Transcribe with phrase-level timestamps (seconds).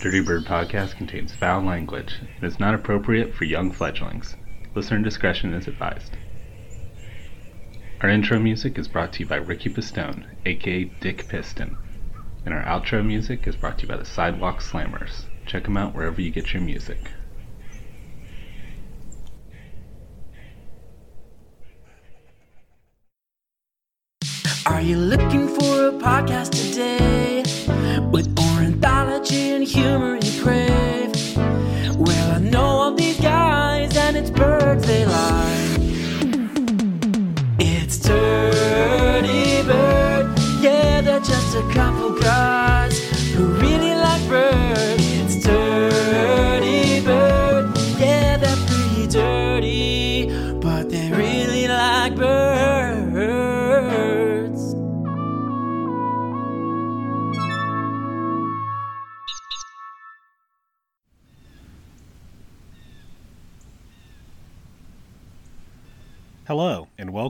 [0.00, 4.34] Dirty Bird podcast contains foul language and is not appropriate for young fledglings.
[4.74, 6.16] Listener discretion is advised.
[8.00, 11.76] Our intro music is brought to you by Ricky Pistone, aka Dick Piston.
[12.46, 15.24] And our outro music is brought to you by the Sidewalk Slammers.
[15.44, 17.10] Check them out wherever you get your music.
[24.64, 27.09] Are you looking for a podcast today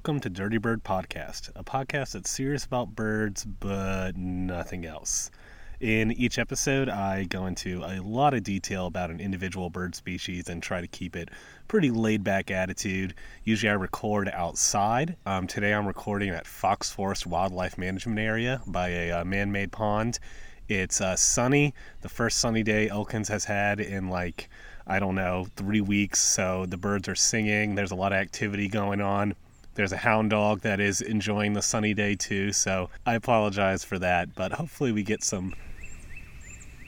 [0.00, 5.30] welcome to Dirty Bird Podcast, a podcast that's serious about birds but nothing else.
[5.78, 10.48] In each episode, I go into a lot of detail about an individual bird species
[10.48, 11.28] and try to keep it
[11.68, 13.12] pretty laid back attitude.
[13.44, 15.16] Usually, I record outside.
[15.26, 19.70] Um, today, I'm recording at Fox Forest Wildlife Management Area by a uh, man made
[19.70, 20.18] pond.
[20.66, 24.48] It's uh, sunny, the first sunny day Elkins has had in like
[24.86, 26.20] I don't know, three weeks.
[26.20, 27.74] So the birds are singing.
[27.74, 29.34] There's a lot of activity going on.
[29.81, 32.53] There's a hound dog that is enjoying the sunny day too.
[32.53, 34.34] So I apologize for that.
[34.34, 35.55] But hopefully we get some.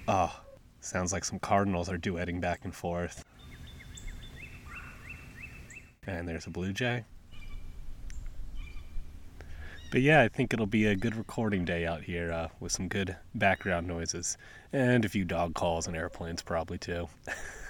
[0.07, 0.39] Oh,
[0.83, 3.25] sounds like some cardinals are duetting back and forth.
[6.07, 7.05] And there's a blue jay.
[9.91, 12.89] But yeah, I think it'll be a good recording day out here uh, with some
[12.89, 14.37] good background noises
[14.71, 17.09] and a few dog calls and airplanes, probably too.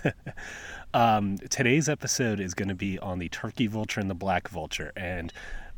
[0.95, 4.93] um, today's episode is going to be on the turkey vulture and the black vulture,
[4.97, 5.33] and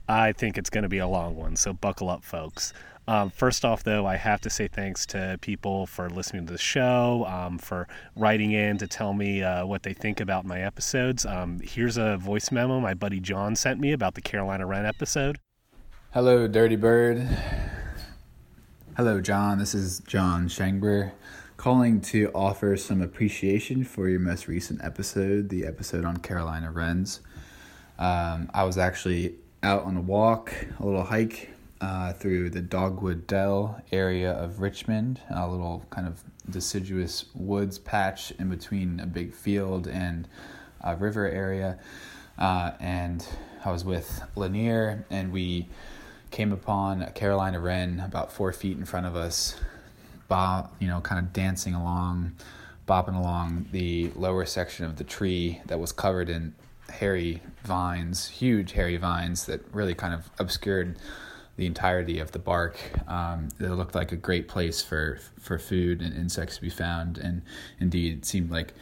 [0.09, 2.73] I think it's going to be a long one, so buckle up, folks.
[3.07, 6.59] Um, first off, though, I have to say thanks to people for listening to the
[6.59, 7.87] show, um, for
[8.17, 11.27] writing in to tell me uh, what they think about my episodes.
[11.27, 15.39] Um, here's a voice memo my buddy John sent me about the Carolina Wren episode.
[16.13, 17.29] Hello, Dirty Bird.
[18.97, 19.59] Hello, John.
[19.59, 21.13] This is John Shangber
[21.57, 27.21] calling to offer some appreciation for your most recent episode, the episode on Carolina Wrens.
[27.99, 31.51] Um, I was actually out on a walk, a little hike
[31.81, 38.33] uh, through the Dogwood Dell area of Richmond, a little kind of deciduous woods patch
[38.39, 40.29] in between a big field and
[40.83, 41.79] a river area.
[42.37, 43.27] Uh, and
[43.65, 45.69] I was with Lanier, and we
[46.31, 49.55] came upon a Carolina wren about four feet in front of us,
[50.81, 52.33] you know, kind of dancing along,
[52.89, 56.55] bopping along the lower section of the tree that was covered in
[56.91, 60.97] hairy vines, huge hairy vines that really kind of obscured
[61.57, 62.77] the entirety of the bark.
[63.09, 67.19] Um, it looked like a great place for for food and insects to be found,
[67.19, 67.43] and
[67.79, 68.75] indeed, it seemed like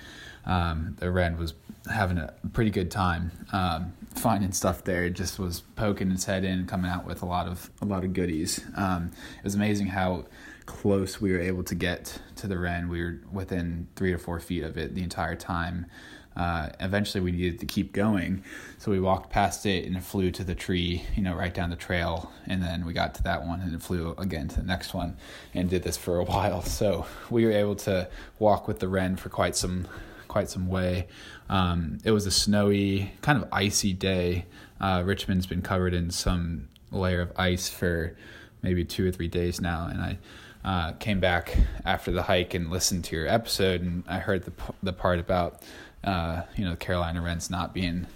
[0.47, 1.54] um, the wren was
[1.92, 5.04] having a pretty good time um, finding stuff there.
[5.04, 8.04] It just was poking its head in, coming out with a lot of a lot
[8.04, 8.60] of goodies.
[8.76, 10.24] Um, it was amazing how
[10.67, 12.89] close we were able to get to the wren.
[12.89, 15.87] We were within three or four feet of it the entire time.
[16.34, 18.43] Uh, eventually, we needed to keep going,
[18.78, 21.69] so we walked past it and it flew to the tree, you know, right down
[21.69, 22.33] the trail.
[22.47, 25.17] And then we got to that one and it flew again to the next one,
[25.53, 26.62] and did this for a while.
[26.62, 28.09] So we were able to
[28.39, 29.87] walk with the wren for quite some
[30.28, 31.06] quite some way.
[31.51, 34.47] Um, it was a snowy, kind of icy day.
[34.81, 38.17] Uh, Richmond's been covered in some layer of ice for
[38.62, 40.19] maybe two or three days now, and I
[40.65, 44.53] uh, came back after the hike and listened to your episode, and I heard the
[44.83, 45.62] the part about
[46.05, 48.06] uh, you know the Carolina wrens not being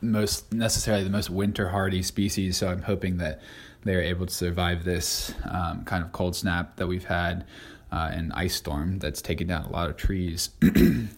[0.00, 2.56] most necessarily the most winter hardy species.
[2.56, 3.40] So I'm hoping that
[3.84, 7.44] they're able to survive this um, kind of cold snap that we've had
[7.92, 10.50] uh, ice storm that's taken down a lot of trees.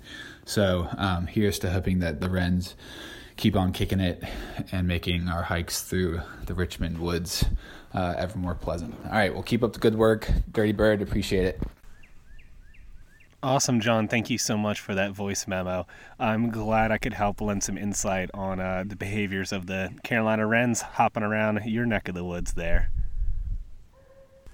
[0.44, 2.75] so um, here's to hoping that the wrens
[3.37, 4.23] keep on kicking it
[4.73, 7.44] and making our hikes through the Richmond woods
[7.94, 8.94] uh, ever more pleasant.
[9.06, 11.03] All right, well, keep up the good work, Dirty Bird.
[11.03, 11.61] Appreciate it.
[13.43, 14.09] Awesome, John.
[14.09, 15.87] Thank you so much for that voice memo.
[16.19, 20.47] I'm glad I could help lend some insight on uh, the behaviors of the Carolina
[20.47, 22.91] Wrens hopping around your neck of the woods there.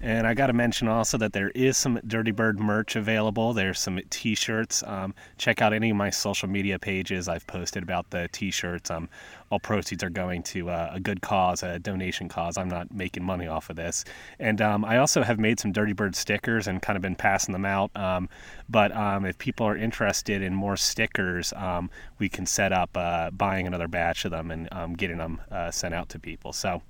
[0.01, 3.53] And I got to mention also that there is some Dirty Bird merch available.
[3.53, 4.83] There's some T-shirts.
[4.85, 7.29] Um, check out any of my social media pages.
[7.29, 8.91] I've posted about the T-shirts.
[8.91, 9.07] Um,
[9.49, 12.57] all proceeds are going to uh, a good cause, a donation cause.
[12.57, 14.03] I'm not making money off of this.
[14.39, 17.53] And um, I also have made some Dirty Bird stickers and kind of been passing
[17.53, 17.95] them out.
[17.95, 18.27] Um,
[18.67, 23.31] but um, if people are interested in more stickers, um, we can set up uh,
[23.31, 26.51] buying another batch of them and getting them uh, sent out to people.
[26.51, 26.81] So,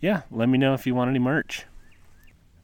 [0.00, 1.66] yeah, let me know if you want any merch.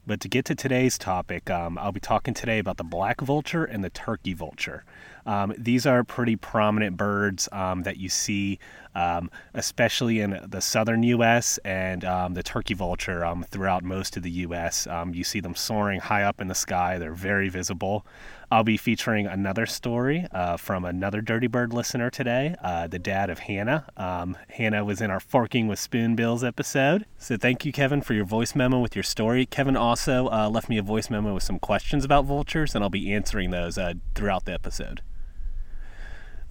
[0.06, 3.64] But to get to today's topic, um, I'll be talking today about the black vulture
[3.64, 4.84] and the turkey vulture.
[5.26, 8.58] Um, these are pretty prominent birds um, that you see,
[8.94, 11.58] um, especially in the southern U.S.
[11.64, 14.86] and um, the turkey vulture um, throughout most of the U.S.
[15.12, 16.98] you see them soaring high up in the sky.
[16.98, 18.06] They're very visible.
[18.50, 23.28] I'll be featuring another story uh, from another Dirty Bird listener today, uh, the dad
[23.28, 23.86] of Hannah.
[23.96, 27.06] Um, Hannah was in our Forking with Spoonbills episode.
[27.18, 29.46] So thank you, Kevin, for your voice memo with your story.
[29.46, 32.90] Kevin also uh, left me a voice memo with some questions about vultures, and I'll
[32.90, 35.02] be answering those uh, throughout the episode.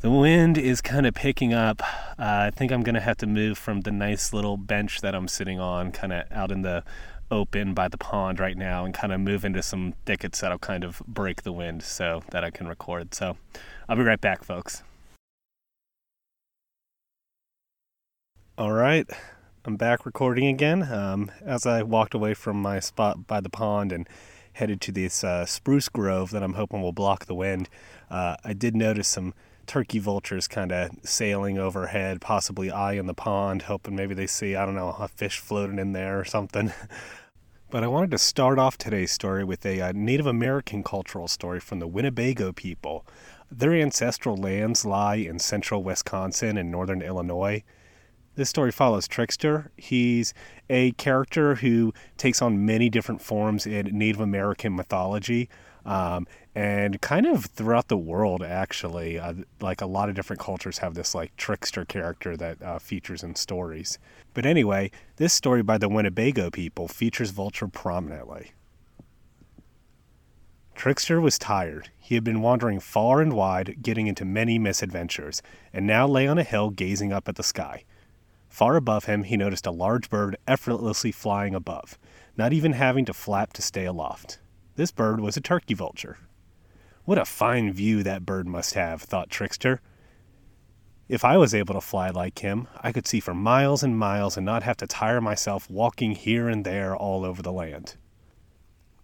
[0.02, 1.82] The wind is kind of picking up.
[2.20, 5.16] Uh, I think I'm going to have to move from the nice little bench that
[5.16, 6.84] I'm sitting on, kind of out in the
[7.32, 10.84] open by the pond right now and kind of move into some thickets that'll kind
[10.84, 13.14] of break the wind so that I can record.
[13.16, 13.38] So
[13.90, 14.84] I'll be right back, folks.
[18.58, 19.10] All right,
[19.66, 20.84] I'm back recording again.
[20.84, 24.08] Um, as I walked away from my spot by the pond and
[24.54, 27.68] headed to this uh, spruce grove that I'm hoping will block the wind,
[28.10, 29.34] uh, I did notice some
[29.66, 34.66] turkey vultures kind of sailing overhead, possibly eyeing the pond, hoping maybe they see, I
[34.66, 36.72] don't know, a fish floating in there or something.
[37.70, 41.28] but I wanted to start off today's story with a, a uh, Native American cultural
[41.28, 43.06] story from the Winnebago people.
[43.52, 47.64] Their ancestral lands lie in central Wisconsin and northern Illinois.
[48.36, 49.72] This story follows Trickster.
[49.78, 50.34] He's
[50.70, 55.50] a character who takes on many different forms in Native American mythology.
[55.86, 60.80] Um, and kind of throughout the world actually uh, like a lot of different cultures
[60.80, 64.00] have this like trickster character that uh, features in stories.
[64.34, 68.54] But anyway this story by the winnebago people features vulture prominently.
[70.74, 71.90] Trickster was tired.
[72.00, 75.42] He had been wandering far and wide getting into many misadventures
[75.72, 77.84] and now lay on a hill gazing up at the sky.
[78.50, 82.00] Far above him he noticed a large bird effortlessly flying above
[82.38, 84.40] not even having to flap to stay aloft
[84.76, 86.18] this bird was a turkey vulture
[87.06, 89.80] what a fine view that bird must have, thought Trickster.
[91.08, 94.38] If I was able to fly like him, I could see for miles and miles
[94.38, 97.96] and not have to tire myself walking here and there all over the land.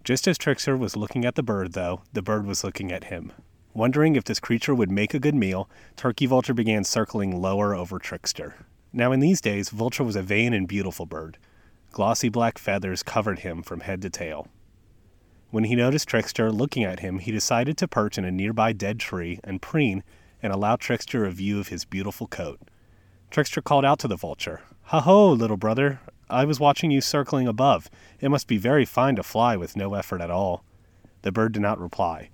[0.04, 3.32] Just as Trickster was looking at the bird, though, the bird was looking at him.
[3.76, 8.00] Wondering if this creature would make a good meal, Turkey Vulture began circling lower over
[8.00, 8.56] Trickster.
[8.92, 11.38] Now, in these days, Vulture was a vain and beautiful bird.
[11.92, 14.48] Glossy black feathers covered him from head to tail.
[15.52, 19.00] When he noticed Trickster looking at him, he decided to perch in a nearby dead
[19.02, 20.02] tree and preen
[20.42, 22.60] and allow Trickster a view of his beautiful coat.
[23.30, 26.00] Trickster called out to the vulture, Ha ho, little brother!
[26.30, 27.90] I was watching you circling above.
[28.22, 30.64] It must be very fine to fly with no effort at all.
[31.22, 32.30] The bird did not reply.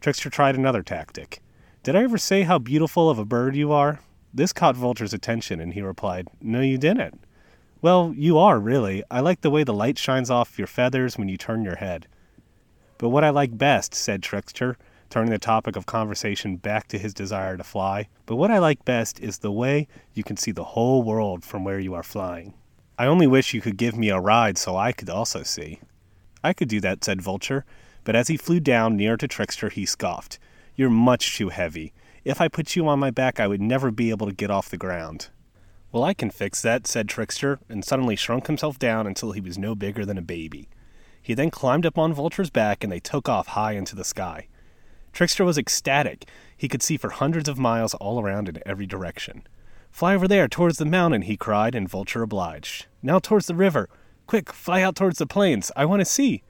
[0.00, 1.42] Trickster tried another tactic.
[1.82, 4.00] Did I ever say how beautiful of a bird you are?
[4.32, 7.20] This caught Vulture's attention, and he replied, No, you didn't.
[7.82, 9.02] Well, you are, really.
[9.10, 12.06] I like the way the light shines off your feathers when you turn your head.
[13.02, 14.76] But what I like best, said Trickster,
[15.10, 18.84] turning the topic of conversation back to his desire to fly, but what I like
[18.84, 22.54] best is the way you can see the whole world from where you are flying.
[22.96, 25.80] I only wish you could give me a ride so I could also see.
[26.44, 27.64] I could do that, said Vulture,
[28.04, 30.38] but as he flew down near to Trickster, he scoffed.
[30.76, 31.92] You're much too heavy.
[32.24, 34.70] If I put you on my back, I would never be able to get off
[34.70, 35.28] the ground.
[35.90, 39.58] Well, I can fix that, said Trickster, and suddenly shrunk himself down until he was
[39.58, 40.68] no bigger than a baby.
[41.22, 44.48] He then climbed up on Vulture's back and they took off high into the sky.
[45.12, 46.28] Trickster was ecstatic.
[46.56, 49.46] He could see for hundreds of miles all around in every direction.
[49.90, 52.86] Fly over there, towards the mountain, he cried, and Vulture obliged.
[53.02, 53.88] Now towards the river.
[54.26, 55.70] Quick, fly out towards the plains.
[55.76, 56.42] I want to see.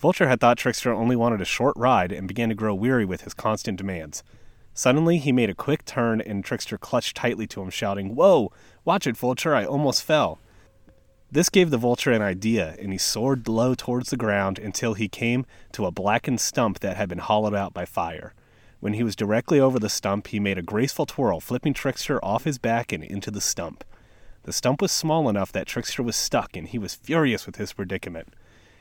[0.00, 3.20] Vulture had thought Trickster only wanted a short ride and began to grow weary with
[3.20, 4.24] his constant demands.
[4.74, 8.50] Suddenly, he made a quick turn, and Trickster clutched tightly to him, shouting, Whoa!
[8.84, 10.40] Watch it, Vulture, I almost fell.
[11.32, 15.08] This gave the vulture an idea, and he soared low towards the ground until he
[15.08, 18.34] came to a blackened stump that had been hollowed out by fire.
[18.80, 22.42] When he was directly over the stump, he made a graceful twirl, flipping Trickster off
[22.42, 23.84] his back and into the stump.
[24.42, 27.74] The stump was small enough that Trickster was stuck, and he was furious with his
[27.74, 28.34] predicament.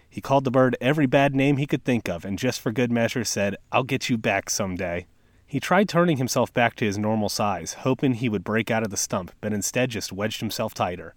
[0.09, 2.91] He called the bird every bad name he could think of, and just for good
[2.91, 5.05] measure said, I'll get you back some day.
[5.45, 8.89] He tried turning himself back to his normal size, hoping he would break out of
[8.89, 11.13] the stump, but instead just wedged himself tighter.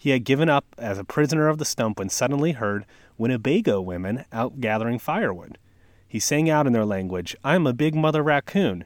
[0.00, 2.86] He had given up as a prisoner of the stump when suddenly heard
[3.18, 5.58] Winnebago women out gathering firewood.
[6.06, 8.84] He sang out in their language, I'm a big mother raccoon.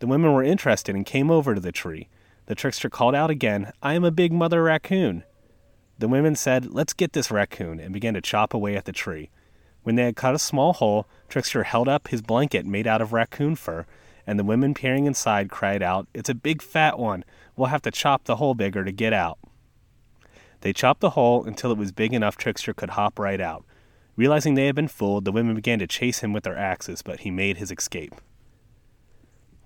[0.00, 2.08] The women were interested and came over to the tree.
[2.44, 5.24] The trickster called out again, I am a big mother raccoon.
[5.98, 9.30] The women said, Let's get this raccoon, and began to chop away at the tree.
[9.82, 13.14] When they had cut a small hole, Trickster held up his blanket made out of
[13.14, 13.86] raccoon fur,
[14.26, 17.24] and the women peering inside cried out, It's a big fat one.
[17.56, 19.38] We'll have to chop the hole bigger to get out.
[20.60, 23.64] They chopped the hole until it was big enough Trickster could hop right out.
[24.16, 27.20] Realizing they had been fooled, the women began to chase him with their axes, but
[27.20, 28.14] he made his escape.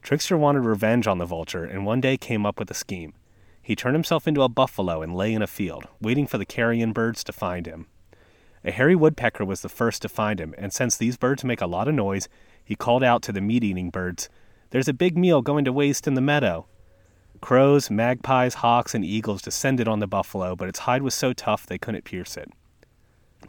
[0.02, 3.14] Trickster wanted revenge on the vulture and one day came up with a scheme.
[3.62, 6.92] He turned himself into a buffalo and lay in a field, waiting for the carrion
[6.92, 7.86] birds to find him.
[8.62, 11.66] A hairy woodpecker was the first to find him, and since these birds make a
[11.66, 12.28] lot of noise,
[12.62, 14.28] he called out to the meat eating birds,
[14.70, 16.66] There's a big meal going to waste in the meadow.
[17.44, 21.66] Crows, magpies, hawks, and eagles descended on the buffalo, but its hide was so tough
[21.66, 22.50] they couldn't pierce it.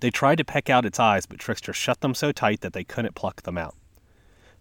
[0.02, 2.84] They tried to peck out its eyes, but Trickster shut them so tight that they
[2.84, 3.74] couldn't pluck them out.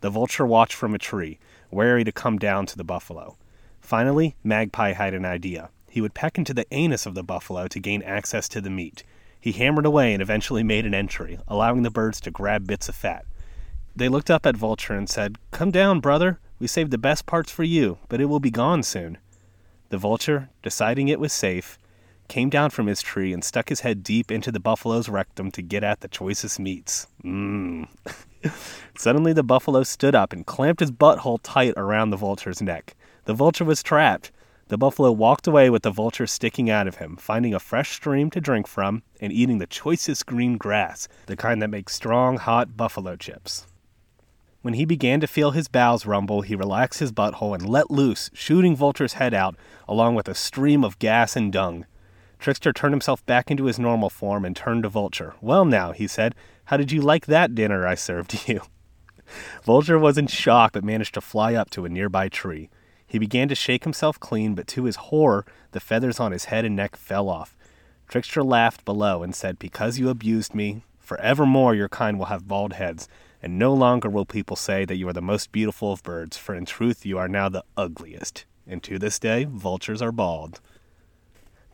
[0.02, 1.40] The vulture watched from a tree,
[1.72, 3.36] wary to come down to the buffalo.
[3.80, 5.70] Finally, Magpie had an idea.
[5.90, 9.02] He would peck into the anus of the buffalo to gain access to the meat.
[9.40, 12.94] He hammered away and eventually made an entry, allowing the birds to grab bits of
[12.94, 13.26] fat.
[13.96, 16.38] They looked up at Vulture and said, Come down, brother.
[16.60, 19.18] We saved the best parts for you, but it will be gone soon.
[19.94, 21.78] The vulture, deciding it was safe,
[22.26, 25.62] came down from his tree and stuck his head deep into the buffalo's rectum to
[25.62, 27.06] get at the choicest meats.
[27.22, 27.86] Mmm.
[28.98, 32.96] Suddenly, the buffalo stood up and clamped his butthole tight around the vulture's neck.
[33.26, 34.32] The vulture was trapped.
[34.66, 38.30] The buffalo walked away with the vulture sticking out of him, finding a fresh stream
[38.30, 42.76] to drink from and eating the choicest green grass, the kind that makes strong, hot
[42.76, 43.68] buffalo chips.
[44.64, 48.30] When he began to feel his bowels rumble, he relaxed his butthole and let loose,
[48.33, 49.56] shooting Vulture's head out,
[49.87, 51.85] along with a stream of gas and dung.
[52.38, 55.35] Trickster turned himself back into his normal form and turned to Vulture.
[55.42, 58.62] Well, now, he said, how did you like that dinner I served you?
[59.64, 62.71] Vulture was in shock but managed to fly up to a nearby tree.
[63.06, 66.64] He began to shake himself clean, but to his horror, the feathers on his head
[66.64, 67.54] and neck fell off.
[68.09, 72.73] Trickster laughed below and said, Because you abused me, forevermore your kind will have bald
[72.73, 73.11] heads,
[73.44, 76.54] and no longer will people say that you are the most beautiful of birds, for
[76.54, 78.46] in truth you are now the ugliest.
[78.66, 80.62] And to this day, vultures are bald.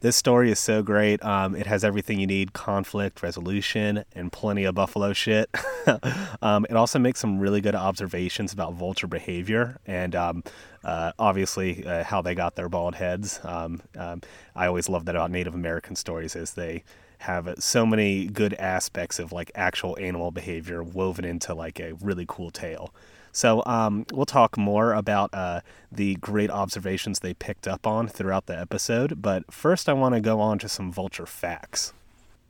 [0.00, 1.24] This story is so great.
[1.24, 5.48] Um, it has everything you need conflict, resolution, and plenty of buffalo shit.
[6.42, 10.42] um, it also makes some really good observations about vulture behavior and um,
[10.82, 13.38] uh, obviously uh, how they got their bald heads.
[13.44, 14.22] Um, um,
[14.56, 16.82] I always love that about Native American stories is they
[17.20, 22.24] have so many good aspects of like actual animal behavior woven into like a really
[22.26, 22.94] cool tale.
[23.32, 25.60] So um, we'll talk more about uh,
[25.92, 29.20] the great observations they picked up on throughout the episode.
[29.22, 31.92] But first, I want to go on to some vulture facts.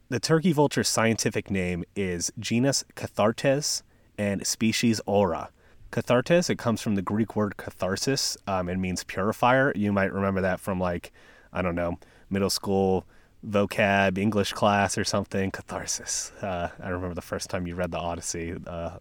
[0.09, 3.83] The turkey vulture's scientific name is genus Cathartes
[4.17, 5.50] and species Aura.
[5.91, 8.37] Cathartes, it comes from the Greek word catharsis.
[8.47, 9.73] Um, it means purifier.
[9.75, 11.11] You might remember that from like,
[11.53, 11.99] I don't know,
[12.31, 13.05] middle school
[13.47, 15.51] vocab English class or something.
[15.51, 16.33] Catharsis.
[16.43, 18.55] Uh, I remember the first time you read the Odyssey.
[18.67, 18.99] Uh,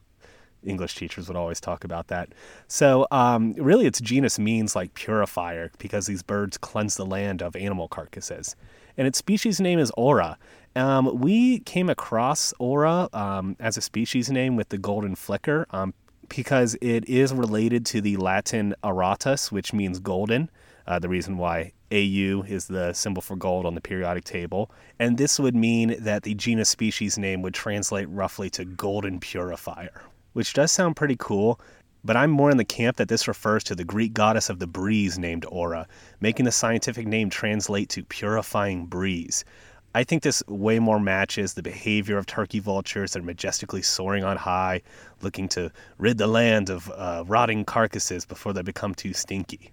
[0.64, 2.30] English teachers would always talk about that.
[2.68, 7.56] So, um, really, its genus means like purifier because these birds cleanse the land of
[7.56, 8.56] animal carcasses.
[8.98, 10.38] And its species name is Aura.
[10.76, 15.94] Um, we came across Aura um, as a species name with the golden flicker um,
[16.28, 20.50] because it is related to the Latin auratus, which means golden.
[20.90, 24.72] Uh, the reason why AU is the symbol for gold on the periodic table.
[24.98, 30.02] And this would mean that the genus species name would translate roughly to golden purifier,
[30.34, 31.62] which does sound pretty cool,
[32.04, 34.66] but I'm more in the camp that this refers to the Greek goddess of the
[34.66, 35.88] breeze named Aura,
[36.22, 39.46] making the scientific name translate to purifying breeze.
[39.94, 44.24] I think this way more matches the behavior of turkey vultures that are majestically soaring
[44.24, 44.82] on high,
[45.22, 49.72] looking to rid the land of uh, rotting carcasses before they become too stinky.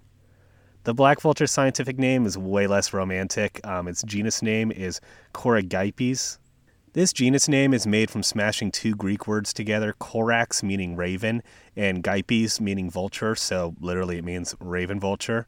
[0.87, 3.59] The black vulture's scientific name is way less romantic.
[3.67, 5.01] Um, its genus name is
[5.33, 6.37] Coragyps,
[6.93, 11.43] this genus name is made from smashing two Greek words together, corax meaning raven
[11.75, 15.45] and gypes meaning vulture, so literally it means raven vulture.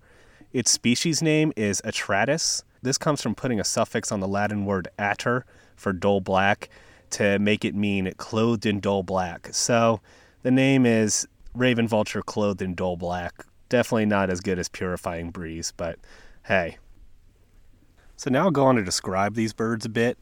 [0.52, 2.64] Its species name is Atratus.
[2.82, 5.46] This comes from putting a suffix on the Latin word atter
[5.78, 6.68] for dull black
[7.12, 9.48] to make it mean clothed in dull black.
[9.54, 10.02] So
[10.44, 13.46] the name is raven vulture clothed in dull black.
[13.70, 16.00] Definitely not as good as purifying breeze, but
[16.46, 16.78] hey.
[18.16, 20.18] So now I'll go on to describe these birds a bit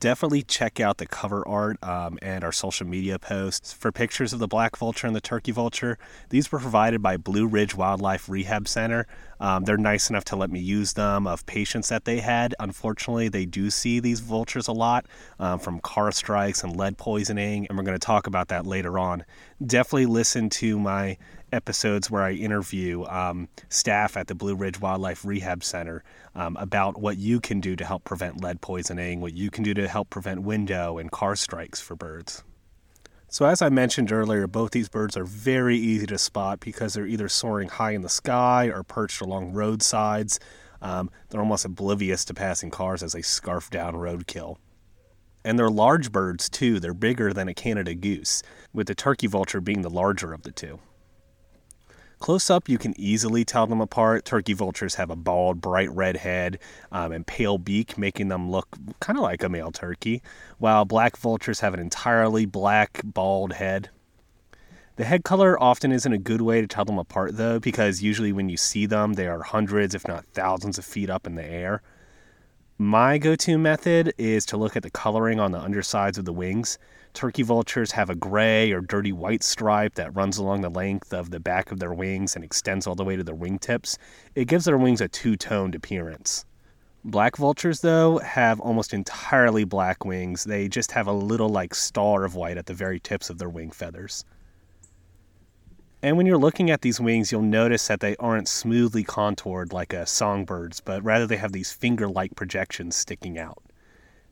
[0.00, 4.38] definitely check out the cover art um, and our social media posts for pictures of
[4.38, 5.98] the black vulture and the turkey vulture.
[6.30, 9.06] These were provided by Blue Ridge Wildlife Rehab Center.
[9.38, 12.54] Um, they're nice enough to let me use them of patients that they had.
[12.58, 15.06] Unfortunately, they do see these vultures a lot
[15.38, 18.98] um, from car strikes and lead poisoning, and we're going to talk about that later
[18.98, 19.24] on.
[19.64, 21.18] Definitely listen to my
[21.52, 26.04] episodes where I interview um, staff at the Blue Ridge Wildlife Rehab Center
[26.34, 29.74] um, about what you can do to help prevent lead poisoning, what you can do
[29.74, 32.42] to help prevent window and car strikes for birds.
[33.32, 37.06] So, as I mentioned earlier, both these birds are very easy to spot because they're
[37.06, 40.40] either soaring high in the sky or perched along roadsides.
[40.82, 44.56] Um, they're almost oblivious to passing cars as they scarf down roadkill.
[45.44, 46.80] And they're large birds too.
[46.80, 48.42] They're bigger than a Canada goose,
[48.72, 50.80] with the turkey vulture being the larger of the two.
[52.20, 54.26] Close up, you can easily tell them apart.
[54.26, 56.58] Turkey vultures have a bald, bright red head
[56.92, 58.68] um, and pale beak, making them look
[59.00, 60.22] kind of like a male turkey,
[60.58, 63.88] while black vultures have an entirely black, bald head.
[64.96, 68.32] The head color often isn't a good way to tell them apart, though, because usually
[68.32, 71.44] when you see them, they are hundreds, if not thousands, of feet up in the
[71.44, 71.80] air.
[72.76, 76.34] My go to method is to look at the coloring on the undersides of the
[76.34, 76.78] wings.
[77.12, 81.30] Turkey vultures have a gray or dirty white stripe that runs along the length of
[81.30, 83.98] the back of their wings and extends all the way to their wingtips.
[84.34, 86.44] It gives their wings a two toned appearance.
[87.04, 90.44] Black vultures, though, have almost entirely black wings.
[90.44, 93.48] They just have a little like star of white at the very tips of their
[93.48, 94.24] wing feathers.
[96.02, 99.92] And when you're looking at these wings, you'll notice that they aren't smoothly contoured like
[99.92, 103.62] a songbird's, but rather they have these finger like projections sticking out.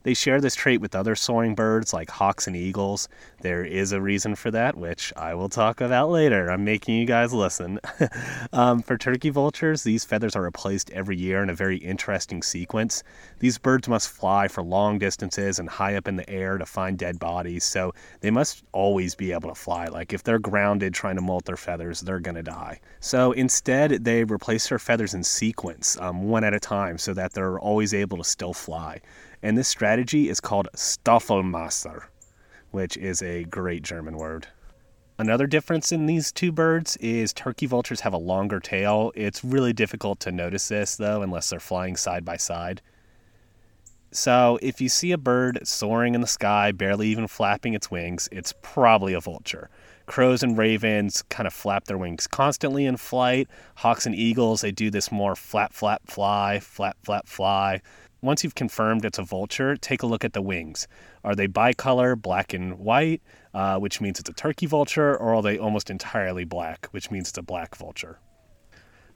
[0.05, 3.09] They share this trait with other soaring birds like hawks and eagles.
[3.41, 6.51] There is a reason for that, which I will talk about later.
[6.51, 7.81] I'm making you guys listen.
[8.53, 13.03] um, for turkey vultures, these feathers are replaced every year in a very interesting sequence.
[13.41, 16.97] These birds must fly for long distances and high up in the air to find
[16.97, 19.87] dead bodies, so they must always be able to fly.
[19.87, 22.81] Like if they're grounded trying to molt their feathers, they're going to die.
[23.01, 27.33] So instead, they replace their feathers in sequence, um, one at a time, so that
[27.33, 29.01] they're always able to still fly
[29.43, 32.05] and this strategy is called Staffelmauser,
[32.71, 34.49] which is a great German word.
[35.21, 39.11] Another difference in these two birds is turkey vultures have a longer tail.
[39.17, 42.81] It's really difficult to notice this, though, unless they're flying side by side.
[44.13, 48.29] So, if you see a bird soaring in the sky, barely even flapping its wings,
[48.31, 49.69] it's probably a vulture.
[50.07, 53.49] Crows and ravens kind of flap their wings constantly in flight.
[53.75, 57.83] Hawks and eagles, they do this more flap, flap, fly, flap, flap, fly
[58.21, 60.89] once you've confirmed it's a vulture, take a look at the wings.
[61.23, 63.23] Are they bicolor, black and white,
[63.55, 67.29] uh, which means it's a turkey vulture, or are they almost entirely black, which means
[67.29, 68.19] it's a black vulture?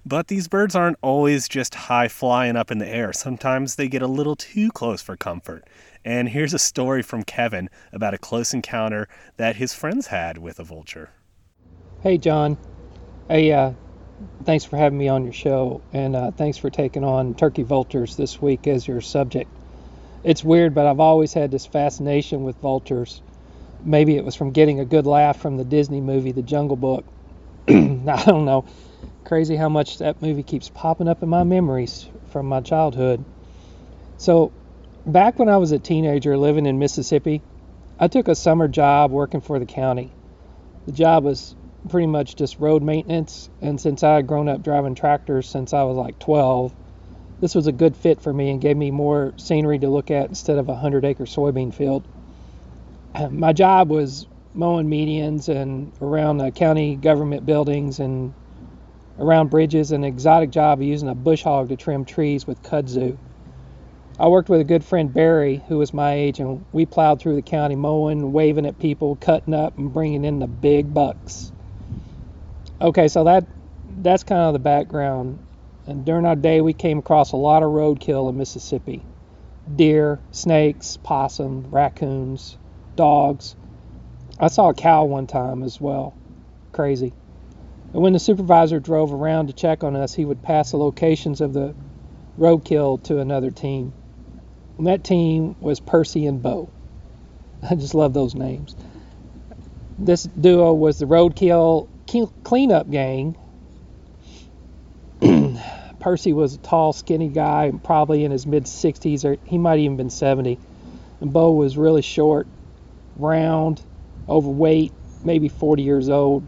[0.05, 3.13] But these birds aren't always just high flying up in the air.
[3.13, 5.65] Sometimes they get a little too close for comfort.
[6.05, 10.59] And here's a story from Kevin about a close encounter that his friends had with
[10.59, 11.11] a vulture.
[12.03, 12.59] Hey, John.
[13.29, 13.73] Hey, uh,
[14.45, 18.17] thanks for having me on your show, and uh, thanks for taking on turkey vultures
[18.17, 19.51] this week as your subject.
[20.25, 23.21] It's weird, but I've always had this fascination with vultures.
[23.85, 27.05] Maybe it was from getting a good laugh from the Disney movie, The Jungle Book.
[27.69, 28.65] I don't know.
[29.25, 33.25] Crazy how much that movie keeps popping up in my memories from my childhood.
[34.19, 34.53] So,
[35.07, 37.43] back when I was a teenager living in Mississippi,
[37.99, 40.13] I took a summer job working for the county.
[40.87, 41.55] The job was
[41.89, 43.51] pretty much just road maintenance.
[43.61, 46.73] And since I had grown up driving tractors since I was like 12,
[47.41, 50.29] this was a good fit for me and gave me more scenery to look at
[50.29, 52.05] instead of a 100 acre soybean field.
[53.31, 58.35] My job was mowing medians and around the county government buildings and
[59.19, 63.17] around bridges, an exotic job of using a bush hog to trim trees with kudzu.
[64.19, 67.37] I worked with a good friend Barry, who was my age, and we plowed through
[67.37, 71.52] the county mowing, waving at people, cutting up, and bringing in the big bucks.
[72.83, 73.47] Okay, so that
[73.99, 75.39] that's kind of the background.
[75.87, 79.05] And during our day, we came across a lot of roadkill in Mississippi:
[79.77, 82.59] deer, snakes, possum, raccoons,
[82.97, 83.55] dogs.
[84.41, 86.17] I saw a cow one time as well.
[86.73, 87.13] Crazy.
[87.93, 91.41] And when the supervisor drove around to check on us, he would pass the locations
[91.41, 91.77] of the
[92.37, 93.93] roadkill to another team.
[94.79, 96.69] And that team was Percy and Bo.
[97.71, 98.75] I just love those names.
[100.01, 101.87] This duo was the roadkill
[102.45, 103.37] cleanup gang,
[106.01, 109.97] Percy was a tall, skinny guy, probably in his mid 60s, or he might even
[109.97, 110.59] been 70.
[111.21, 112.47] And Bo was really short,
[113.17, 113.81] round,
[114.29, 114.93] overweight,
[115.25, 116.45] maybe 40 years old.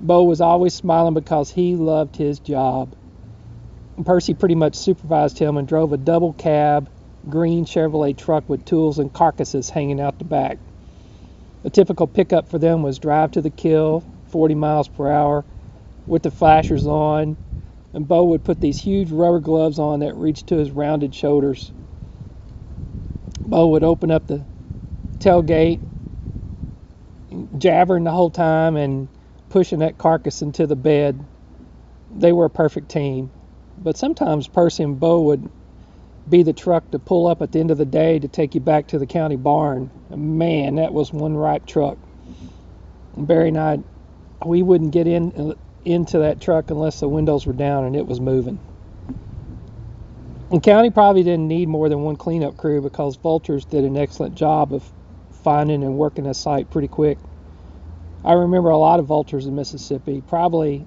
[0.00, 2.94] Bo was always smiling because he loved his job.
[3.96, 6.90] And Percy pretty much supervised him and drove a double cab,
[7.28, 10.58] green Chevrolet truck with tools and carcasses hanging out the back.
[11.62, 15.44] A typical pickup for them was drive to the kill, 40 miles per hour
[16.06, 17.36] with the flashers on,
[17.94, 21.72] and Bo would put these huge rubber gloves on that reached to his rounded shoulders.
[23.44, 24.44] Bo would open up the
[25.18, 25.80] tailgate,
[27.58, 29.08] jabbering the whole time and
[29.50, 31.24] pushing that carcass into the bed.
[32.16, 33.32] They were a perfect team.
[33.78, 35.50] But sometimes Percy and Bo would
[36.28, 38.60] be the truck to pull up at the end of the day to take you
[38.60, 39.90] back to the county barn.
[40.10, 41.98] Man, that was one ripe truck.
[43.16, 43.78] Barry and I,
[44.44, 48.06] we wouldn't get in uh, into that truck unless the windows were down and it
[48.06, 48.58] was moving.
[50.50, 54.34] The county probably didn't need more than one cleanup crew because vultures did an excellent
[54.34, 54.82] job of
[55.44, 57.18] finding and working a site pretty quick.
[58.24, 60.22] I remember a lot of vultures in Mississippi.
[60.26, 60.86] Probably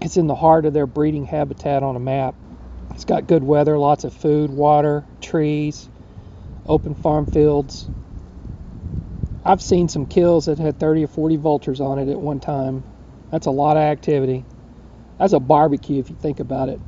[0.00, 2.34] it's in the heart of their breeding habitat on a map.
[2.90, 5.88] It's got good weather, lots of food, water, trees,
[6.66, 7.88] open farm fields.
[9.44, 12.84] I've seen some kills that had 30 or 40 vultures on it at one time.
[13.30, 14.44] That's a lot of activity.
[15.18, 16.80] That's a barbecue if you think about it.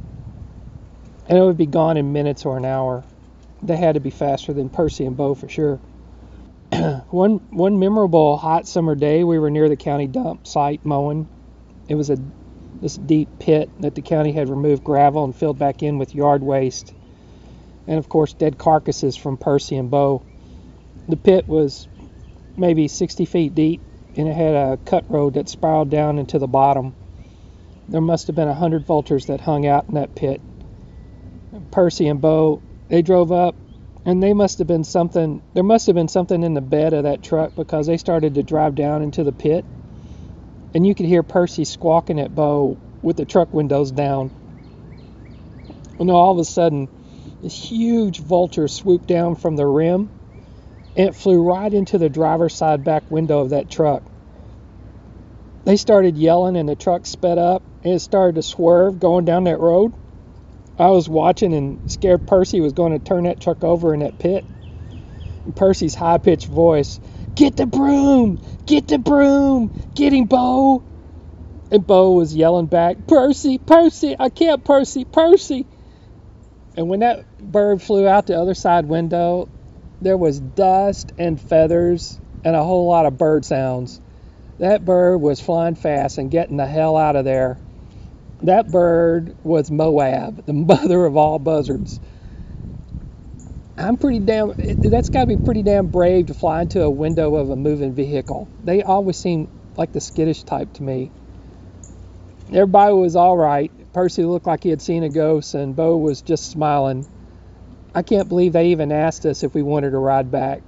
[1.28, 3.04] And it would be gone in minutes or an hour.
[3.62, 5.80] They had to be faster than Percy and Bo for sure.
[7.10, 11.28] one one memorable hot summer day, we were near the county dump site mowing.
[11.88, 12.18] It was a
[12.80, 16.42] this deep pit that the county had removed gravel and filled back in with yard
[16.42, 16.92] waste,
[17.86, 20.22] and of course dead carcasses from Percy and Bo.
[21.08, 21.86] The pit was
[22.56, 23.80] maybe 60 feet deep,
[24.16, 26.94] and it had a cut road that spiraled down into the bottom.
[27.88, 30.40] There must have been a hundred vultures that hung out in that pit.
[31.70, 33.54] Percy and Bo, they drove up,
[34.04, 35.42] and they must have been something.
[35.54, 38.42] There must have been something in the bed of that truck because they started to
[38.42, 39.64] drive down into the pit,
[40.74, 44.30] and you could hear Percy squawking at Bo with the truck windows down.
[45.98, 46.88] And all of a sudden,
[47.42, 50.10] this huge vulture swooped down from the rim
[50.96, 54.02] it flew right into the driver's side back window of that truck.
[55.64, 59.44] They started yelling, and the truck sped up and it started to swerve going down
[59.44, 59.92] that road.
[60.78, 64.18] I was watching and scared Percy was going to turn that truck over in that
[64.18, 64.44] pit.
[65.44, 67.00] And Percy's high pitched voice,
[67.35, 68.38] Get the broom!
[68.66, 69.70] Get the broom!
[69.94, 70.83] Get him, Bo!
[71.70, 73.59] And Bo was yelling back, Percy!
[73.59, 74.16] Percy!
[74.18, 75.05] I can't, Percy!
[75.05, 75.66] Percy!
[76.76, 79.48] And when that bird flew out the other side window,
[80.02, 84.00] there was dust and feathers and a whole lot of bird sounds.
[84.58, 87.58] That bird was flying fast and getting the hell out of there.
[88.42, 92.00] That bird was Moab, the mother of all buzzards.
[93.78, 97.36] I'm pretty damn, that's got to be pretty damn brave to fly into a window
[97.36, 98.50] of a moving vehicle.
[98.62, 101.12] They always seem like the skittish type to me.
[102.48, 103.72] Everybody was all right.
[103.94, 107.06] Percy looked like he had seen a ghost, and Bo was just smiling.
[107.94, 110.62] I can't believe they even asked us if we wanted to ride back.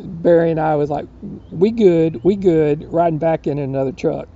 [0.00, 1.06] Barry and I was like,
[1.50, 4.28] we good, we good, riding back in another truck.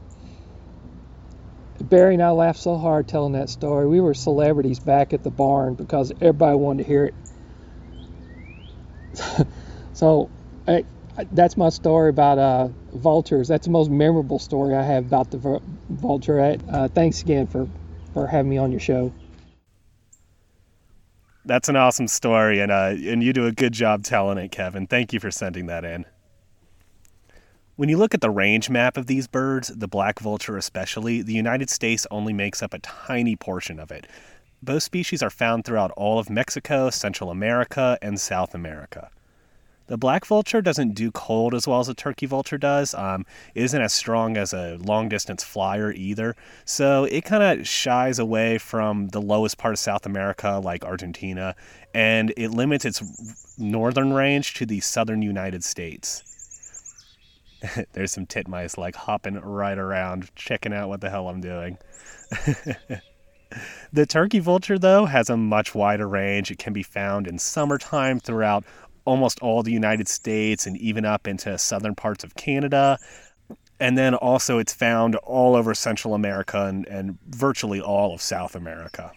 [1.81, 3.87] Barry and I laughed so hard telling that story.
[3.87, 7.15] We were celebrities back at the barn because everybody wanted to hear it.
[9.93, 10.31] so
[10.67, 10.85] I,
[11.33, 13.49] that's my story about uh, vultures.
[13.49, 16.59] That's the most memorable story I have about the vulture.
[16.69, 17.69] Uh, thanks again for,
[18.13, 19.13] for having me on your show
[21.45, 24.87] that's an awesome story, and uh, and you do a good job telling it, Kevin.
[24.87, 26.05] Thank you for sending that in.
[27.77, 31.33] When you look at the range map of these birds, the black vulture especially, the
[31.33, 34.07] United States only makes up a tiny portion of it.
[34.63, 39.11] Both species are found throughout all of Mexico, Central America, and South America.
[39.87, 42.95] The black vulture doesn't do cold as well as a turkey vulture does.
[42.95, 46.35] Um, isn't as strong as a long distance flyer either.
[46.65, 51.55] So it kind of shies away from the lowest part of South America, like Argentina,
[51.93, 56.23] and it limits its northern range to the southern United States.
[57.93, 61.79] There's some titmice like hopping right around, checking out what the hell I'm doing.
[63.93, 66.51] The turkey vulture, though, has a much wider range.
[66.51, 68.65] It can be found in summertime throughout
[69.05, 72.99] almost all the United States and even up into southern parts of Canada.
[73.81, 78.55] And then also, it's found all over Central America and, and virtually all of South
[78.55, 79.13] America.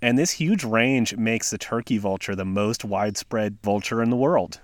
[0.00, 4.60] And this huge range makes the turkey vulture the most widespread vulture in the world.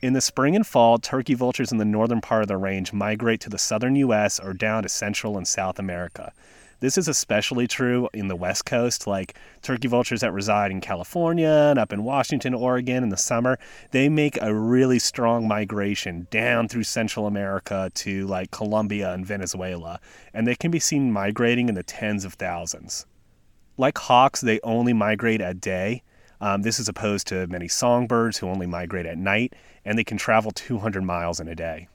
[0.00, 3.40] In the spring and fall, turkey vultures in the northern part of the range migrate
[3.42, 4.40] to the southern U.S.
[4.40, 6.32] or down to Central and South America.
[6.82, 11.68] This is especially true in the West Coast, like turkey vultures that reside in California
[11.70, 13.56] and up in Washington, Oregon in the summer.
[13.92, 20.00] They make a really strong migration down through Central America to like Colombia and Venezuela,
[20.34, 23.06] and they can be seen migrating in the tens of thousands.
[23.78, 26.02] Like hawks, they only migrate at day.
[26.40, 30.18] Um, this is opposed to many songbirds who only migrate at night, and they can
[30.18, 31.86] travel 200 miles in a day.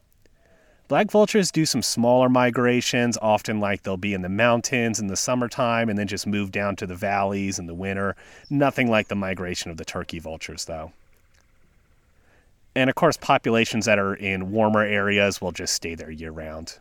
[0.88, 5.18] Black vultures do some smaller migrations, often like they'll be in the mountains in the
[5.18, 8.16] summertime and then just move down to the valleys in the winter.
[8.50, 10.94] Nothing like the migration of the turkey vultures, though.
[12.74, 16.78] And of course, populations that are in warmer areas will just stay there year round.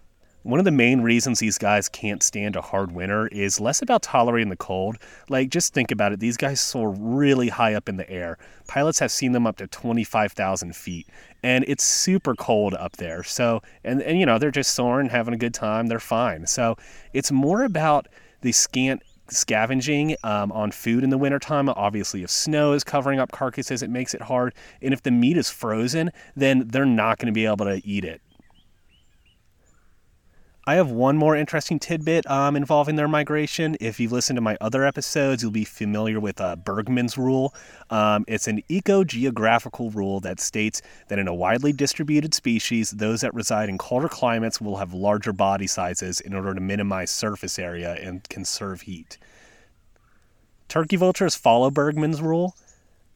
[0.47, 4.03] One of the main reasons these guys can't stand a hard winter is less about
[4.03, 4.97] tolerating the cold.
[5.29, 6.21] Like, just think about it.
[6.21, 8.39] These guys soar really high up in the air.
[8.69, 11.09] Pilots have seen them up to 25,000 feet,
[11.43, 13.25] and it's super cold up there.
[13.25, 15.89] So, and, and you know, they're just soaring, having a good time.
[15.89, 16.47] They're fine.
[16.47, 16.77] So,
[17.13, 18.07] it's more about
[18.43, 21.69] the scant scavenging um, on food in the wintertime.
[21.71, 24.55] Obviously, if snow is covering up carcasses, it makes it hard.
[24.81, 28.05] And if the meat is frozen, then they're not going to be able to eat
[28.05, 28.21] it.
[30.69, 33.77] I have one more interesting tidbit um, involving their migration.
[33.81, 37.55] If you've listened to my other episodes, you'll be familiar with uh, Bergmann's rule.
[37.89, 43.33] Um, it's an eco-geographical rule that states that in a widely distributed species, those that
[43.33, 47.95] reside in colder climates will have larger body sizes in order to minimize surface area
[48.03, 49.19] and conserve heat.
[50.67, 52.57] Turkey vultures follow Bergman's rule,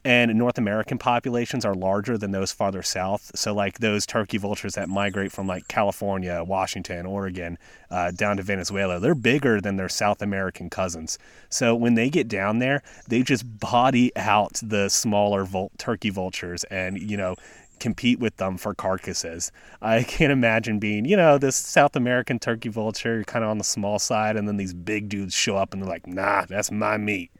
[0.03, 3.31] and North American populations are larger than those farther south.
[3.35, 7.57] So, like those turkey vultures that migrate from like California, Washington, Oregon,
[7.89, 11.17] uh, down to Venezuela, they're bigger than their South American cousins.
[11.49, 16.99] So, when they get down there, they just body out the smaller turkey vultures and,
[16.99, 17.35] you know,
[17.79, 19.51] compete with them for carcasses.
[19.81, 23.57] I can't imagine being, you know, this South American turkey vulture, you're kind of on
[23.57, 26.71] the small side, and then these big dudes show up and they're like, nah, that's
[26.71, 27.31] my meat.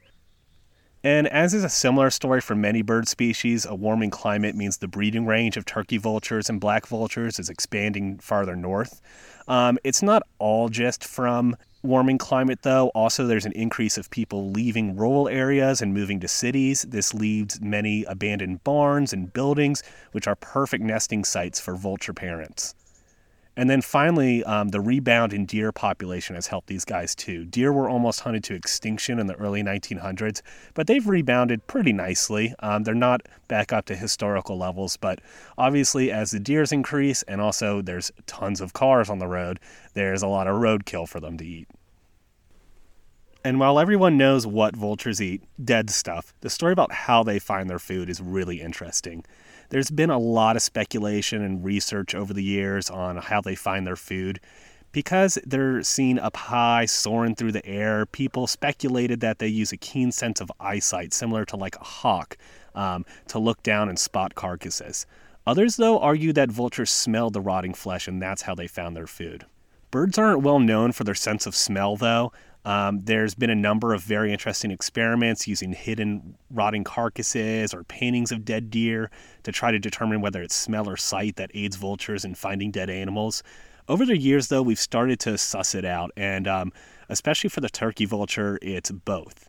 [1.04, 4.86] And as is a similar story for many bird species, a warming climate means the
[4.86, 9.00] breeding range of turkey vultures and black vultures is expanding farther north.
[9.48, 12.88] Um, it's not all just from warming climate, though.
[12.94, 16.82] Also, there's an increase of people leaving rural areas and moving to cities.
[16.82, 22.76] This leaves many abandoned barns and buildings, which are perfect nesting sites for vulture parents.
[23.54, 27.44] And then finally, um, the rebound in deer population has helped these guys too.
[27.44, 30.40] Deer were almost hunted to extinction in the early 1900s,
[30.72, 32.54] but they've rebounded pretty nicely.
[32.60, 35.20] Um, they're not back up to historical levels, but
[35.58, 39.60] obviously, as the deers increase and also there's tons of cars on the road,
[39.92, 41.68] there's a lot of roadkill for them to eat.
[43.44, 47.68] And while everyone knows what vultures eat, dead stuff, the story about how they find
[47.68, 49.24] their food is really interesting.
[49.72, 53.86] There's been a lot of speculation and research over the years on how they find
[53.86, 54.38] their food.
[54.92, 59.78] Because they're seen up high, soaring through the air, people speculated that they use a
[59.78, 62.36] keen sense of eyesight, similar to like a hawk,
[62.74, 65.06] um, to look down and spot carcasses.
[65.46, 69.06] Others, though, argue that vultures smell the rotting flesh and that's how they found their
[69.06, 69.46] food.
[69.90, 72.30] Birds aren't well known for their sense of smell, though.
[72.64, 78.30] Um, there's been a number of very interesting experiments using hidden rotting carcasses or paintings
[78.30, 79.10] of dead deer
[79.42, 82.88] to try to determine whether it's smell or sight that aids vultures in finding dead
[82.88, 83.42] animals.
[83.88, 86.72] Over the years, though, we've started to suss it out, and um,
[87.08, 89.48] especially for the turkey vulture, it's both.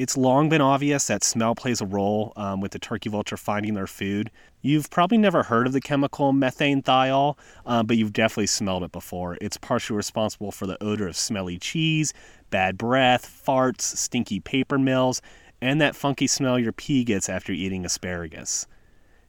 [0.00, 3.74] It's long been obvious that smell plays a role um, with the turkey vulture finding
[3.74, 4.30] their food.
[4.62, 7.36] You've probably never heard of the chemical methane thiol,
[7.66, 9.36] uh, but you've definitely smelled it before.
[9.42, 12.14] It's partially responsible for the odor of smelly cheese,
[12.48, 15.20] bad breath, farts, stinky paper mills,
[15.60, 18.66] and that funky smell your pee gets after eating asparagus.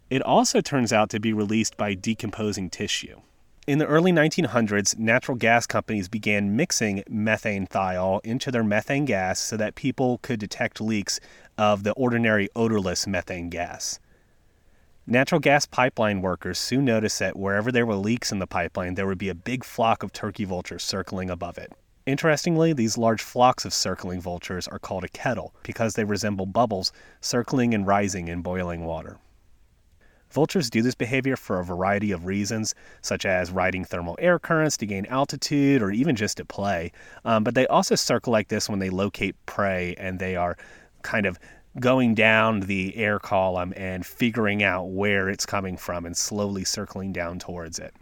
[0.09, 3.19] It also turns out to be released by decomposing tissue.
[3.67, 9.39] In the early 1900s, natural gas companies began mixing methane thiol into their methane gas
[9.39, 11.19] so that people could detect leaks
[11.59, 13.99] of the ordinary odorless methane gas.
[15.05, 19.05] Natural gas pipeline workers soon noticed that wherever there were leaks in the pipeline, there
[19.05, 21.71] would be a big flock of turkey vultures circling above it.
[22.07, 26.91] Interestingly, these large flocks of circling vultures are called a kettle because they resemble bubbles
[27.19, 29.17] circling and rising in boiling water.
[30.31, 34.77] Vultures do this behavior for a variety of reasons, such as riding thermal air currents
[34.77, 36.91] to gain altitude or even just to play.
[37.25, 40.57] Um, but they also circle like this when they locate prey and they are
[41.01, 41.39] kind of
[41.79, 47.13] going down the air column and figuring out where it's coming from and slowly circling
[47.13, 47.93] down towards it.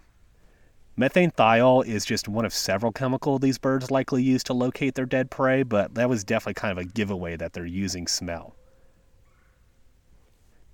[1.00, 5.06] Methane thiol is just one of several chemicals these birds likely use to locate their
[5.06, 8.56] dead prey, but that was definitely kind of a giveaway that they're using smell.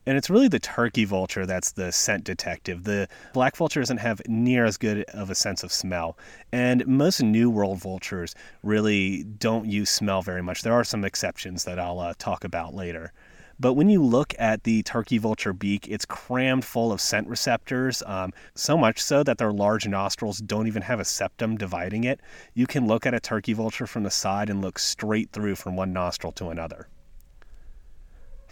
[0.06, 2.84] And it's really the turkey vulture that's the scent detective.
[2.84, 6.18] The black vulture doesn't have near as good of a sense of smell.
[6.52, 10.62] And most New World vultures really don't use smell very much.
[10.62, 13.14] There are some exceptions that I'll uh, talk about later.
[13.60, 18.04] But when you look at the turkey vulture beak, it's crammed full of scent receptors,
[18.06, 22.20] um, so much so that their large nostrils don't even have a septum dividing it.
[22.54, 25.78] You can look at a turkey vulture from the side and look straight through from
[25.78, 26.90] one nostril to another.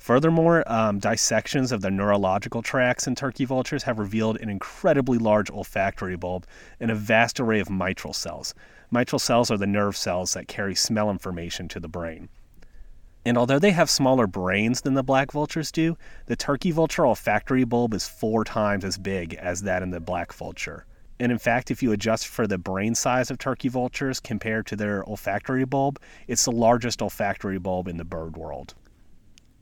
[0.03, 5.49] Furthermore, um, dissections of the neurological tracts in turkey vultures have revealed an incredibly large
[5.49, 6.45] olfactory bulb
[6.81, 8.53] and a vast array of mitral cells.
[8.91, 12.27] Mitral cells are the nerve cells that carry smell information to the brain.
[13.25, 17.63] And although they have smaller brains than the black vultures do, the turkey vulture olfactory
[17.63, 20.85] bulb is four times as big as that in the black vulture.
[21.17, 24.75] And in fact, if you adjust for the brain size of turkey vultures compared to
[24.75, 28.75] their olfactory bulb, it's the largest olfactory bulb in the bird world.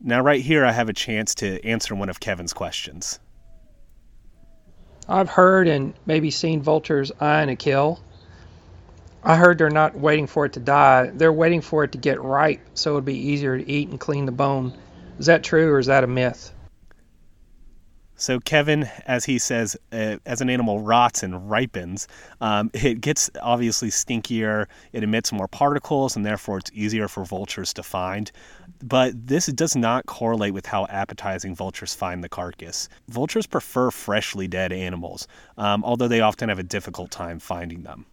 [0.04, 3.20] Now, right here, I have a chance to answer one of Kevin's questions.
[5.08, 8.00] I've heard and maybe seen vultures eyeing a kill.
[9.22, 12.20] I heard they're not waiting for it to die, they're waiting for it to get
[12.20, 14.72] ripe so it'd be easier to eat and clean the bone.
[15.20, 16.52] Is that true or is that a myth?
[18.22, 22.06] So, Kevin, as he says, uh, as an animal rots and ripens,
[22.40, 27.72] um, it gets obviously stinkier, it emits more particles, and therefore it's easier for vultures
[27.72, 28.30] to find.
[28.80, 32.88] But this does not correlate with how appetizing vultures find the carcass.
[33.08, 35.26] Vultures prefer freshly dead animals,
[35.58, 38.06] um, although they often have a difficult time finding them.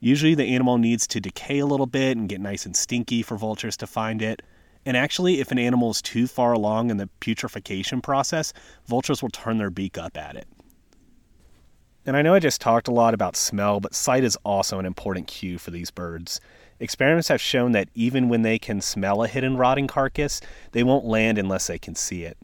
[0.00, 3.36] Usually, the animal needs to decay a little bit and get nice and stinky for
[3.36, 4.40] vultures to find it.
[4.84, 8.52] And actually, if an animal is too far along in the putrefaction process,
[8.86, 10.48] vultures will turn their beak up at it.
[12.04, 14.86] And I know I just talked a lot about smell, but sight is also an
[14.86, 16.40] important cue for these birds.
[16.80, 20.40] Experiments have shown that even when they can smell a hidden rotting carcass,
[20.72, 22.36] they won't land unless they can see it.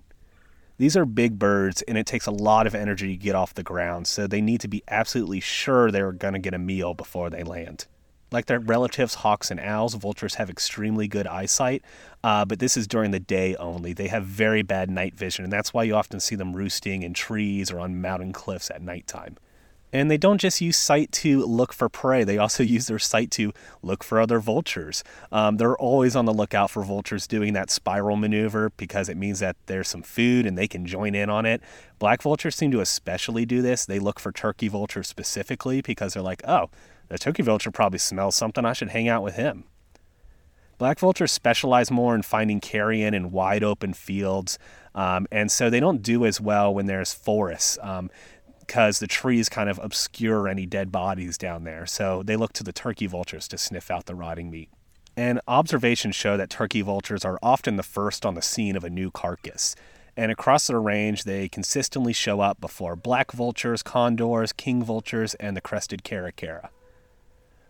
[0.77, 3.65] These are big birds, and it takes a lot of energy to get off the
[3.65, 7.31] ground, so they need to be absolutely sure they're going to get a meal before
[7.31, 7.89] they land.
[8.31, 11.83] Like their relatives, hawks and owls, vultures have extremely good eyesight,
[12.23, 13.93] uh, but this is during the day only.
[13.93, 17.15] They have very bad night vision, and that's why you often see them roosting in
[17.15, 19.37] trees or on mountain cliffs at nighttime.
[19.91, 23.31] And they don't just use sight to look for prey, they also use their sight
[23.33, 25.03] to look for other vultures.
[25.33, 29.41] Um, they're always on the lookout for vultures doing that spiral maneuver because it means
[29.41, 31.63] that there's some food and they can join in on it.
[31.99, 33.87] Black vultures seem to especially do this.
[33.87, 36.69] They look for turkey vultures specifically because they're like, oh,
[37.09, 38.65] the turkey vulture probably smells something.
[38.65, 39.65] I should hang out with him.
[40.79, 44.59] Black vultures specialize more in finding carrion in wide open fields,
[44.95, 49.49] um, and so they don't do as well when there's forests because um, the trees
[49.49, 51.85] kind of obscure any dead bodies down there.
[51.85, 54.71] So they look to the turkey vultures to sniff out the rotting meat.
[55.17, 58.91] And observations show that turkey vultures are often the first on the scene of a
[58.91, 59.75] new carcass.
[60.17, 65.57] And across their range, they consistently show up before black vultures, condors, king vultures, and
[65.57, 66.71] the crested caracara.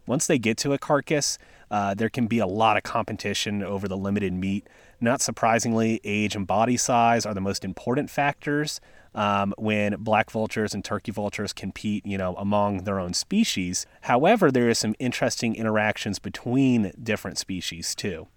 [0.08, 1.36] Once they get to a carcass,
[1.70, 4.66] uh, there can be a lot of competition over the limited meat.
[5.02, 8.80] Not surprisingly, age and body size are the most important factors
[9.14, 13.84] um, when black vultures and turkey vultures compete, you know, among their own species.
[14.02, 18.28] However, there is some interesting interactions between different species too.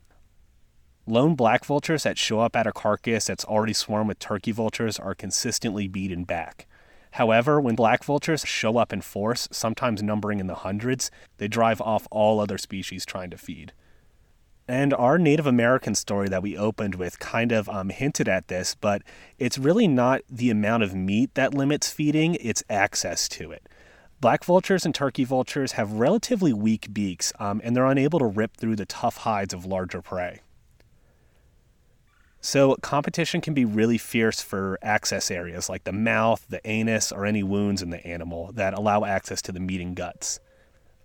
[1.08, 5.00] Lone black vultures that show up at a carcass that's already swarmed with turkey vultures
[5.00, 6.68] are consistently beaten back.
[7.12, 11.82] However, when black vultures show up in force, sometimes numbering in the hundreds, they drive
[11.82, 13.74] off all other species trying to feed.
[14.68, 18.76] And our Native American story that we opened with kind of um, hinted at this,
[18.76, 19.02] but
[19.38, 23.68] it's really not the amount of meat that limits feeding, it's access to it.
[24.22, 28.56] Black vultures and turkey vultures have relatively weak beaks, um, and they're unable to rip
[28.56, 30.42] through the tough hides of larger prey.
[32.44, 37.26] So, competition can be really fierce for access areas like the mouth, the anus, or
[37.26, 40.40] any wounds in the animal that allow access to the meat and guts.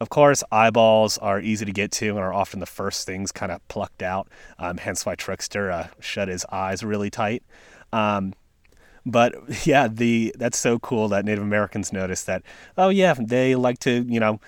[0.00, 3.52] Of course, eyeballs are easy to get to and are often the first things kind
[3.52, 7.42] of plucked out, um, hence why Trickster uh, shut his eyes really tight.
[7.92, 8.32] Um,
[9.06, 9.34] but
[9.66, 12.42] yeah, the that's so cool that Native Americans noticed that.
[12.76, 14.40] Oh yeah, they like to you know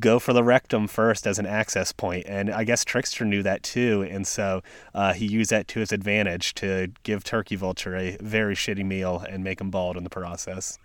[0.00, 3.62] go for the rectum first as an access point, and I guess Trickster knew that
[3.62, 4.62] too, and so
[4.94, 9.24] uh, he used that to his advantage to give Turkey Vulture a very shitty meal
[9.28, 10.78] and make him bald in the process.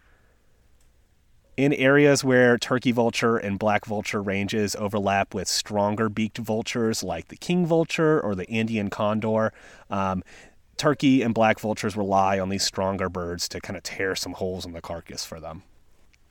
[1.58, 7.28] In areas where turkey vulture and black vulture ranges overlap with stronger beaked vultures like
[7.28, 9.52] the king vulture or the Andean condor,
[9.90, 10.24] um,
[10.78, 14.66] turkey and black vultures rely on these stronger birds to kind of tear some holes
[14.66, 15.64] in the carcass for them.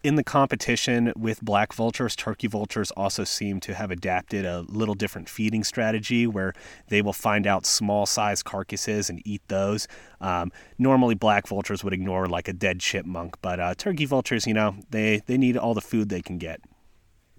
[0.03, 4.95] In the competition with black vultures, turkey vultures also seem to have adapted a little
[4.95, 6.55] different feeding strategy where
[6.89, 9.87] they will find out small sized carcasses and eat those.
[10.23, 14.55] Um, normally, black vultures would ignore like a dead chipmunk, but uh, turkey vultures, you
[14.55, 16.63] know, they, they need all the food they can get.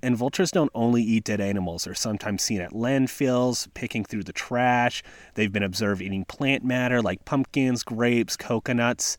[0.03, 1.85] And vultures don't only eat dead animals.
[1.85, 5.01] They're sometimes seen at landfills, picking through the trash.
[5.33, 9.17] They've been observed eating plant matter like pumpkins, grapes, coconuts.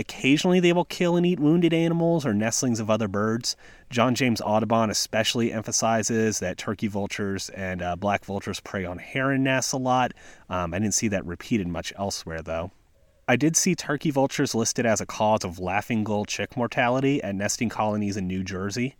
[0.00, 3.54] Occasionally, they will kill and eat wounded animals or nestlings of other birds.
[3.90, 9.42] John James Audubon especially emphasizes that turkey vultures and uh, black vultures prey on heron
[9.42, 10.12] nests a lot.
[10.48, 12.70] Um, I didn't see that repeated much elsewhere, though.
[13.28, 17.34] I did see turkey vultures listed as a cause of laughing gull chick mortality at
[17.34, 18.96] nesting colonies in New Jersey.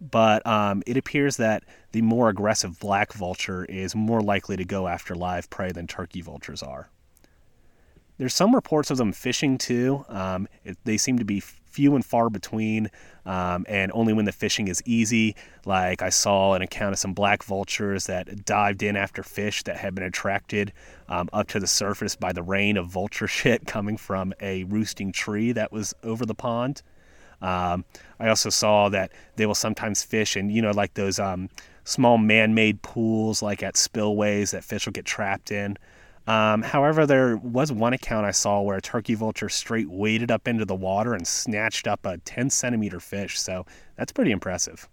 [0.00, 1.62] But um, it appears that
[1.92, 6.22] the more aggressive black vulture is more likely to go after live prey than turkey
[6.22, 6.88] vultures are.
[8.18, 10.04] There's some reports of them fishing too.
[10.08, 12.90] Um, it, they seem to be few and far between,
[13.26, 15.36] um, and only when the fishing is easy.
[15.66, 19.76] Like I saw an account of some black vultures that dived in after fish that
[19.76, 20.72] had been attracted
[21.10, 25.12] um, up to the surface by the rain of vulture shit coming from a roosting
[25.12, 26.80] tree that was over the pond.
[27.42, 27.84] Um,
[28.18, 31.50] I also saw that they will sometimes fish in, you know, like those um,
[31.84, 35.76] small man made pools, like at spillways that fish will get trapped in.
[36.26, 40.48] Um, however, there was one account I saw where a turkey vulture straight waded up
[40.48, 43.64] into the water and snatched up a 10 centimeter fish, so
[43.96, 44.88] that's pretty impressive.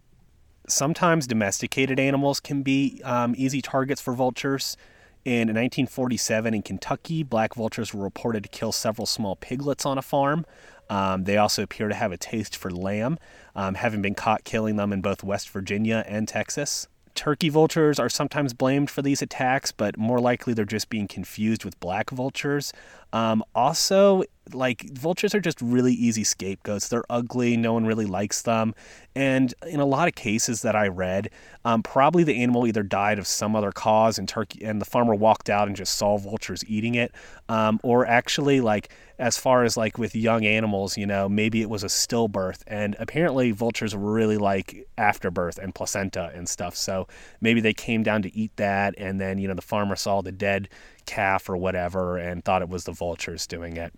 [0.67, 4.77] Sometimes domesticated animals can be um, easy targets for vultures.
[5.25, 10.01] In 1947 in Kentucky, black vultures were reported to kill several small piglets on a
[10.01, 10.45] farm.
[10.89, 13.17] Um, they also appear to have a taste for lamb,
[13.55, 16.87] um, having been caught killing them in both West Virginia and Texas.
[17.15, 21.63] Turkey vultures are sometimes blamed for these attacks, but more likely they're just being confused
[21.63, 22.73] with black vultures.
[23.13, 26.89] Um, also, like vultures are just really easy scapegoats.
[26.89, 28.73] They're ugly, no one really likes them.
[29.15, 31.29] And in a lot of cases that I read,
[31.63, 35.15] um, probably the animal either died of some other cause and turkey and the farmer
[35.15, 37.13] walked out and just saw vultures eating it,
[37.47, 38.89] um, or actually like
[39.19, 42.95] as far as like with young animals, you know, maybe it was a stillbirth, and
[42.99, 46.75] apparently vultures really like afterbirth and placenta and stuff.
[46.75, 47.07] So
[47.39, 50.31] maybe they came down to eat that, and then you know the farmer saw the
[50.31, 50.67] dead
[51.05, 53.93] calf or whatever and thought it was the vultures doing it.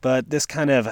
[0.00, 0.88] But this kind of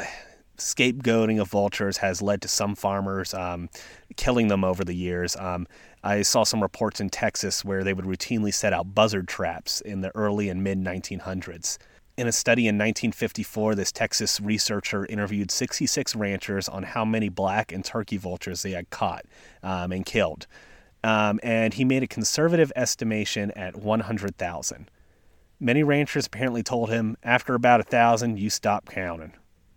[0.59, 3.69] scapegoating of vultures has led to some farmers um,
[4.17, 5.37] killing them over the years.
[5.37, 5.67] Um,
[6.03, 10.01] I saw some reports in Texas where they would routinely set out buzzard traps in
[10.01, 11.79] the early and mid 1900s.
[12.17, 17.71] In a study in 1954, this Texas researcher interviewed 66 ranchers on how many black
[17.71, 19.25] and turkey vultures they had caught
[19.63, 20.49] um, and killed.
[21.05, 24.91] Um, and he made a conservative estimation at 100,000.
[25.61, 29.33] Many ranchers apparently told him, after about a thousand, you stop counting.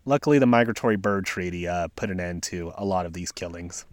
[0.06, 3.86] Luckily, the Migratory Bird Treaty uh, put an end to a lot of these killings.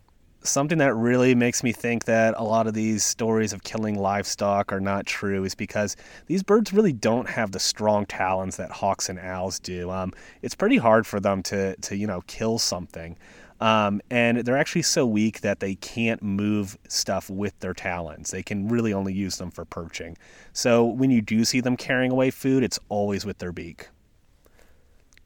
[0.43, 4.71] Something that really makes me think that a lot of these stories of killing livestock
[4.71, 9.09] are not true is because these birds really don't have the strong talons that hawks
[9.09, 9.91] and owls do.
[9.91, 10.13] Um,
[10.43, 13.17] it's pretty hard for them to, to you know, kill something.
[13.61, 18.31] Um, and they're actually so weak that they can't move stuff with their talons.
[18.31, 20.17] They can really only use them for perching.
[20.53, 23.89] So when you do see them carrying away food, it's always with their beak.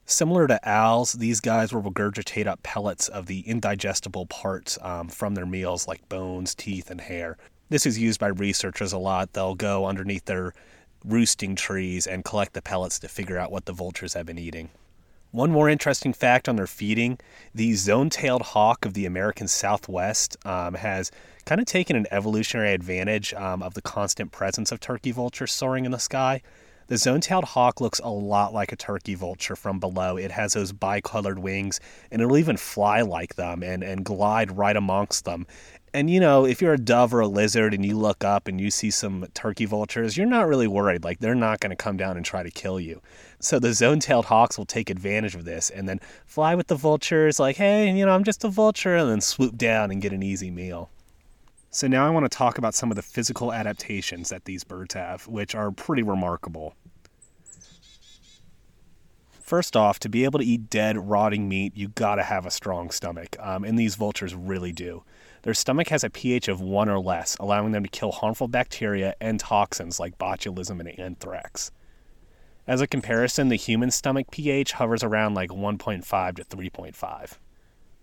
[0.04, 5.34] Similar to owls, these guys will regurgitate up pellets of the indigestible parts um, from
[5.34, 7.36] their meals, like bones, teeth, and hair.
[7.68, 9.32] This is used by researchers a lot.
[9.32, 10.52] They'll go underneath their
[11.04, 14.70] roosting trees and collect the pellets to figure out what the vultures have been eating.
[15.32, 17.18] One more interesting fact on their feeding
[17.54, 21.10] the zone tailed hawk of the American Southwest um, has
[21.46, 25.86] kind of taken an evolutionary advantage um, of the constant presence of turkey vultures soaring
[25.86, 26.42] in the sky.
[26.88, 30.18] The zone tailed hawk looks a lot like a turkey vulture from below.
[30.18, 31.80] It has those bicolored wings,
[32.10, 35.46] and it'll even fly like them and, and glide right amongst them.
[35.94, 38.58] And you know, if you're a dove or a lizard and you look up and
[38.58, 41.04] you see some turkey vultures, you're not really worried.
[41.04, 43.02] Like, they're not going to come down and try to kill you.
[43.40, 46.76] So the zone tailed hawks will take advantage of this and then fly with the
[46.76, 50.14] vultures, like, hey, you know, I'm just a vulture, and then swoop down and get
[50.14, 50.88] an easy meal.
[51.70, 54.94] So now I want to talk about some of the physical adaptations that these birds
[54.94, 56.74] have, which are pretty remarkable.
[59.52, 62.90] First off, to be able to eat dead, rotting meat, you gotta have a strong
[62.90, 65.04] stomach, um, and these vultures really do.
[65.42, 69.14] Their stomach has a pH of 1 or less, allowing them to kill harmful bacteria
[69.20, 71.70] and toxins like botulism and anthrax.
[72.66, 77.38] As a comparison, the human stomach pH hovers around like 1.5 to 3.5.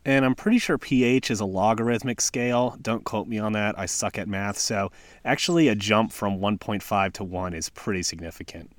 [0.06, 2.78] And I'm pretty sure pH is a logarithmic scale.
[2.80, 3.74] Don't quote me on that.
[3.76, 4.60] I suck at math.
[4.60, 4.91] So,
[5.26, 8.70] actually, a jump from 1.5 to 1 is pretty significant.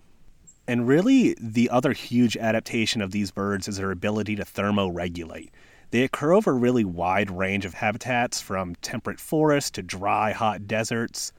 [0.70, 5.50] And really, the other huge adaptation of these birds is their ability to thermoregulate.
[5.90, 10.68] They occur over a really wide range of habitats, from temperate forests to dry, hot
[10.68, 11.32] deserts.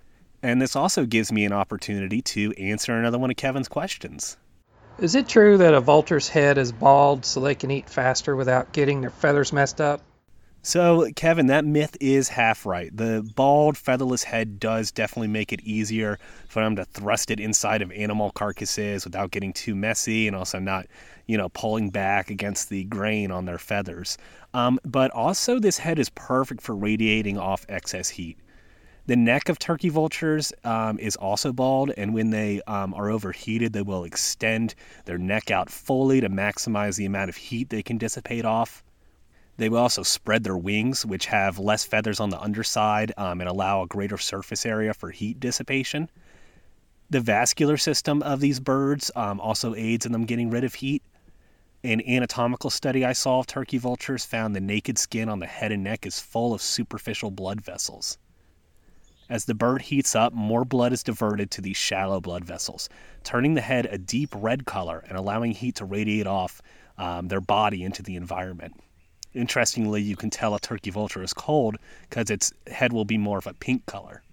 [0.44, 4.36] And this also gives me an opportunity to answer another one of Kevin's questions.
[5.00, 8.74] Is it true that a vulture's head is bald so they can eat faster without
[8.74, 10.02] getting their feathers messed up?
[10.64, 12.95] So, Kevin, that myth is half right.
[12.95, 17.82] The bald, featherless head does definitely make it easier for them to thrust it inside
[17.82, 20.86] of animal carcasses without getting too messy and also not,
[21.26, 24.20] you know, pulling back against the grain on their feathers.
[24.53, 28.38] Um, but also, this head is perfect for radiating off excess heat.
[29.07, 33.74] The neck of turkey vultures um, is also bald, and when they um, are overheated,
[33.74, 37.97] they will extend their neck out fully to maximize the amount of heat they can
[37.97, 38.84] dissipate off.
[39.62, 43.47] They will also spread their wings, which have less feathers on the underside um, and
[43.47, 46.09] allow a greater surface area for heat dissipation.
[47.12, 51.03] The vascular system of these birds um, also aids in them getting rid of heat.
[51.84, 55.72] An anatomical study I saw of turkey vultures found the naked skin on the head
[55.72, 58.18] and neck is full of superficial blood vessels.
[59.30, 62.89] As the bird heats up, more blood is diverted to these shallow blood vessels,
[63.24, 66.64] turning the head a deep red color and allowing heat to radiate off
[66.97, 68.74] um, their body into the environment.
[69.34, 71.78] Interestingly, you can tell a turkey vulture is cold
[72.10, 74.24] because its head will be more of a pink color.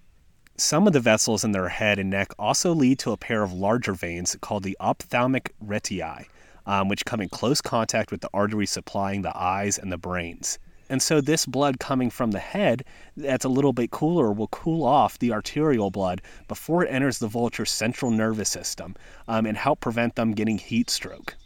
[0.57, 3.53] Some of the vessels in their head and neck also lead to a pair of
[3.53, 6.25] larger veins called the ophthalmic retiae,
[6.65, 10.59] um, which come in close contact with the arteries supplying the eyes and the brains.
[10.89, 12.83] And so, this blood coming from the head
[13.15, 17.27] that's a little bit cooler will cool off the arterial blood before it enters the
[17.27, 18.97] vulture's central nervous system
[19.29, 21.37] um, and help prevent them getting heat stroke.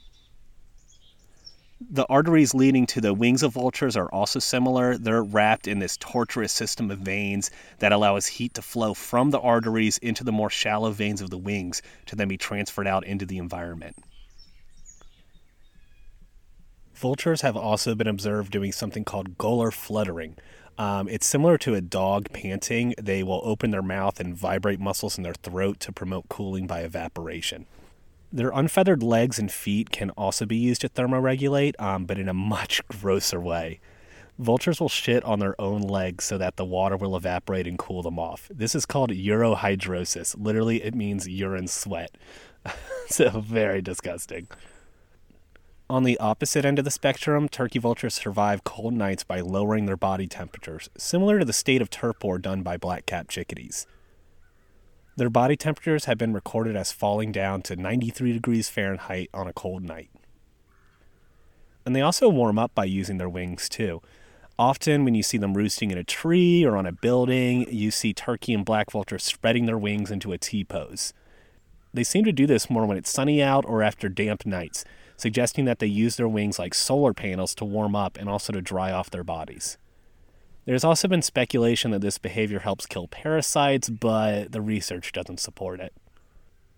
[1.90, 4.98] The arteries leading to the wings of vultures are also similar.
[4.98, 9.40] They're wrapped in this tortuous system of veins that allows heat to flow from the
[9.40, 13.26] arteries into the more shallow veins of the wings to then be transferred out into
[13.26, 13.96] the environment.
[16.94, 20.38] Vultures have also been observed doing something called gular fluttering.
[20.78, 22.94] Um, it's similar to a dog panting.
[23.02, 26.82] They will open their mouth and vibrate muscles in their throat to promote cooling by
[26.82, 27.66] evaporation.
[28.36, 32.34] Their unfeathered legs and feet can also be used to thermoregulate, um, but in a
[32.34, 33.80] much grosser way.
[34.40, 38.02] Vultures will shit on their own legs so that the water will evaporate and cool
[38.02, 38.50] them off.
[38.52, 40.36] This is called urohydrosis.
[40.36, 42.18] Literally, it means urine sweat.
[43.08, 44.48] so, very disgusting.
[45.88, 49.96] On the opposite end of the spectrum, turkey vultures survive cold nights by lowering their
[49.96, 53.86] body temperatures, similar to the state of torpor done by black-capped chickadees.
[55.16, 59.54] Their body temperatures have been recorded as falling down to 93 degrees Fahrenheit on a
[59.54, 60.10] cold night.
[61.86, 64.02] And they also warm up by using their wings too.
[64.58, 68.14] Often, when you see them roosting in a tree or on a building, you see
[68.14, 71.14] turkey and black vulture spreading their wings into a T pose.
[71.94, 74.84] They seem to do this more when it's sunny out or after damp nights,
[75.18, 78.62] suggesting that they use their wings like solar panels to warm up and also to
[78.62, 79.78] dry off their bodies.
[80.66, 85.80] There's also been speculation that this behavior helps kill parasites, but the research doesn't support
[85.82, 85.94] it.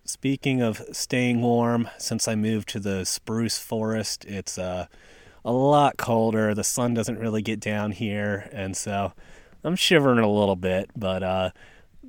[0.04, 4.86] Speaking of staying warm, since I moved to the spruce forest, it's uh,
[5.44, 6.54] a lot colder.
[6.54, 9.12] The sun doesn't really get down here, and so
[9.62, 11.50] I'm shivering a little bit, but uh,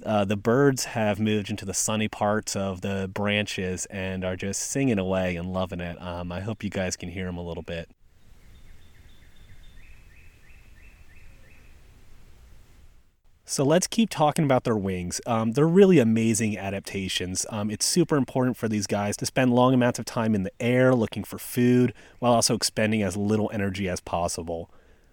[0.05, 4.61] uh, the birds have moved into the sunny parts of the branches and are just
[4.61, 5.99] singing away and loving it.
[6.01, 7.89] Um, I hope you guys can hear them a little bit.
[13.49, 15.21] So let's keep talking about their wings.
[15.25, 17.45] Um, they're really amazing adaptations.
[17.49, 20.51] Um, it's super important for these guys to spend long amounts of time in the
[20.59, 24.69] air looking for food while also expending as little energy as possible.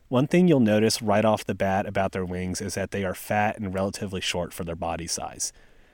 [0.09, 3.15] One thing you'll notice right off the bat about their wings is that they are
[3.15, 5.53] fat and relatively short for their body size.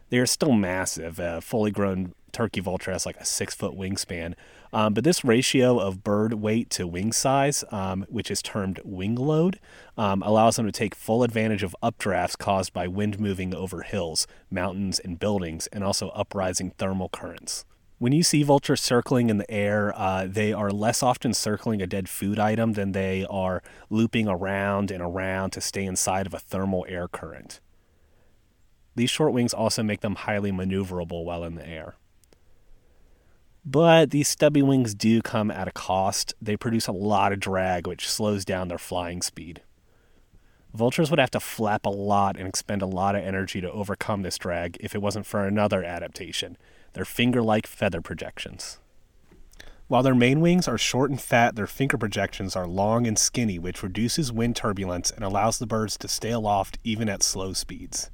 [0.09, 1.18] They are still massive.
[1.18, 4.32] A fully grown turkey vulture has like a six foot wingspan.
[4.73, 9.16] Um, but this ratio of bird weight to wing size, um, which is termed wing
[9.16, 9.59] load,
[9.97, 14.27] um, allows them to take full advantage of updrafts caused by wind moving over hills,
[14.51, 17.64] mountains, and buildings, and also uprising thermal currents.
[17.99, 21.87] When you see vultures circling in the air, uh, they are less often circling a
[21.87, 26.39] dead food item than they are looping around and around to stay inside of a
[26.39, 27.61] thermal air current.
[28.97, 31.97] These short wings also make them highly maneuverable while in the air.
[33.65, 36.35] But these stubby wings do come at a cost.
[36.41, 39.63] They produce a lot of drag, which slows down their flying speed.
[40.73, 44.23] Vultures would have to flap a lot and expend a lot of energy to overcome
[44.23, 46.57] this drag if it wasn't for another adaptation
[46.93, 48.81] their finger like feather projections.
[49.87, 53.59] While their main wings are short and fat, their finger projections are long and skinny,
[53.61, 58.11] which reduces wind turbulence and allows the birds to stay aloft even at slow speeds.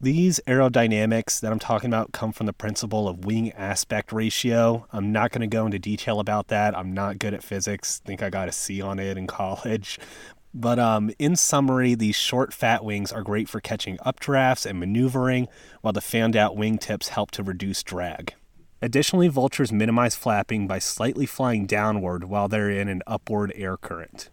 [0.00, 4.86] These aerodynamics that I'm talking about come from the principle of wing aspect ratio.
[4.92, 6.78] I'm not going to go into detail about that.
[6.78, 8.00] I'm not good at physics.
[8.04, 9.98] I think I got a C on it in college.
[10.54, 15.48] But um, in summary, these short, fat wings are great for catching updrafts and maneuvering,
[15.80, 18.34] while the fanned out wing tips help to reduce drag.
[18.80, 24.30] Additionally, vultures minimize flapping by slightly flying downward while they're in an upward air current.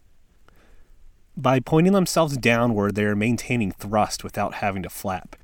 [1.36, 5.36] By pointing themselves downward, they are maintaining thrust without having to flap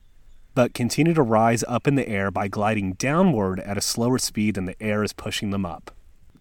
[0.53, 4.55] but continue to rise up in the air by gliding downward at a slower speed
[4.55, 5.91] than the air is pushing them up.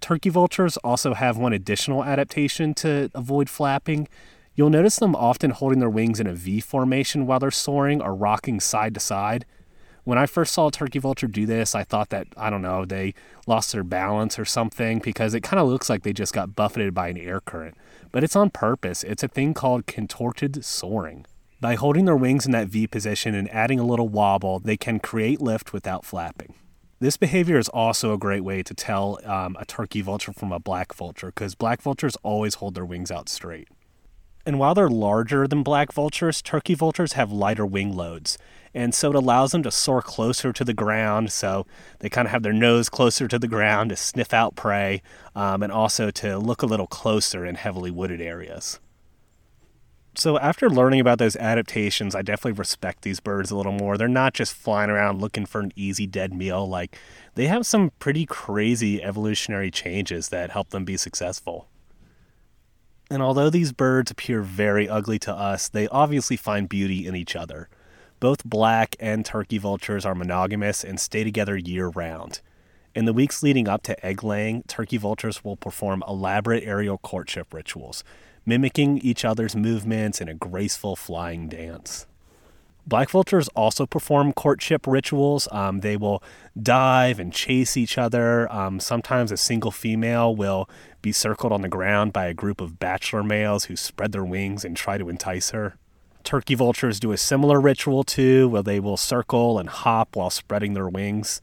[0.00, 4.08] Turkey vultures also have one additional adaptation to avoid flapping.
[4.54, 8.14] You'll notice them often holding their wings in a V formation while they're soaring or
[8.14, 9.44] rocking side to side.
[10.04, 12.84] When I first saw a turkey vulture do this, I thought that, I don't know,
[12.84, 13.14] they
[13.46, 16.94] lost their balance or something because it kind of looks like they just got buffeted
[16.94, 17.76] by an air current.
[18.10, 19.04] But it's on purpose.
[19.04, 21.26] It's a thing called contorted soaring.
[21.60, 24.98] By holding their wings in that V position and adding a little wobble, they can
[24.98, 26.54] create lift without flapping.
[27.00, 30.58] This behavior is also a great way to tell um, a turkey vulture from a
[30.58, 33.68] black vulture because black vultures always hold their wings out straight.
[34.46, 38.38] And while they're larger than black vultures, turkey vultures have lighter wing loads.
[38.72, 41.30] And so it allows them to soar closer to the ground.
[41.30, 41.66] So
[41.98, 45.02] they kind of have their nose closer to the ground to sniff out prey
[45.34, 48.80] um, and also to look a little closer in heavily wooded areas.
[50.20, 53.96] So after learning about those adaptations, I definitely respect these birds a little more.
[53.96, 56.68] They're not just flying around looking for an easy dead meal.
[56.68, 56.98] Like
[57.36, 61.68] they have some pretty crazy evolutionary changes that help them be successful.
[63.10, 67.34] And although these birds appear very ugly to us, they obviously find beauty in each
[67.34, 67.70] other.
[68.20, 72.42] Both black and turkey vultures are monogamous and stay together year round.
[72.94, 77.54] In the weeks leading up to egg laying, turkey vultures will perform elaborate aerial courtship
[77.54, 78.04] rituals,
[78.46, 82.06] mimicking each other's movements in a graceful flying dance.
[82.86, 85.46] Black vultures also perform courtship rituals.
[85.52, 86.22] Um, they will
[86.60, 88.50] dive and chase each other.
[88.52, 90.68] Um, sometimes a single female will
[91.02, 94.64] be circled on the ground by a group of bachelor males who spread their wings
[94.64, 95.76] and try to entice her.
[96.24, 100.74] Turkey vultures do a similar ritual too, where they will circle and hop while spreading
[100.74, 101.40] their wings.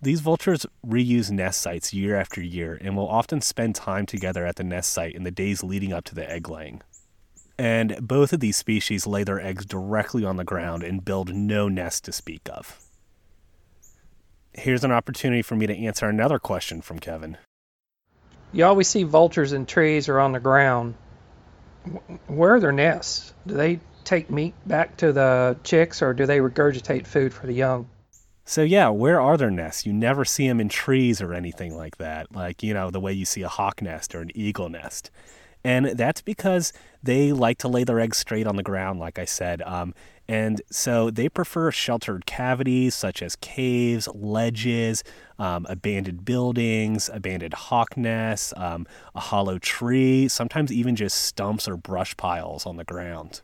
[0.00, 4.54] These vultures reuse nest sites year after year and will often spend time together at
[4.54, 6.82] the nest site in the days leading up to the egg laying.
[7.58, 11.68] And both of these species lay their eggs directly on the ground and build no
[11.68, 12.80] nest to speak of.
[14.52, 17.36] Here's an opportunity for me to answer another question from Kevin.
[18.52, 20.94] You always see vultures in trees or on the ground.
[22.28, 23.34] Where are their nests?
[23.46, 27.52] Do they take meat back to the chicks or do they regurgitate food for the
[27.52, 27.88] young?
[28.48, 29.84] So yeah, where are their nests?
[29.84, 33.12] You never see them in trees or anything like that, like you know the way
[33.12, 35.10] you see a hawk nest or an eagle nest,
[35.62, 36.72] and that's because
[37.02, 39.92] they like to lay their eggs straight on the ground, like I said, um,
[40.26, 45.04] and so they prefer sheltered cavities such as caves, ledges,
[45.38, 51.76] um, abandoned buildings, abandoned hawk nests, um, a hollow tree, sometimes even just stumps or
[51.76, 53.42] brush piles on the ground.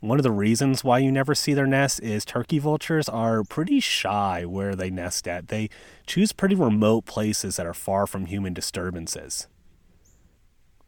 [0.00, 3.80] One of the reasons why you never see their nests is turkey vultures are pretty
[3.80, 5.48] shy where they nest at.
[5.48, 5.68] They
[6.06, 9.46] choose pretty remote places that are far from human disturbances.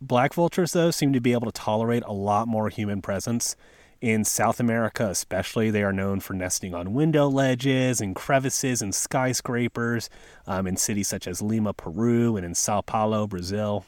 [0.01, 3.55] Black vultures, though, seem to be able to tolerate a lot more human presence.
[4.01, 8.95] In South America, especially, they are known for nesting on window ledges and crevices and
[8.95, 10.09] skyscrapers
[10.47, 13.85] um, in cities such as Lima, Peru, and in Sao Paulo, Brazil.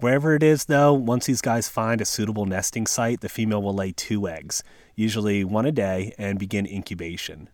[0.00, 3.74] Wherever it is, though, once these guys find a suitable nesting site, the female will
[3.74, 4.62] lay two eggs,
[4.96, 7.50] usually one a day, and begin incubation.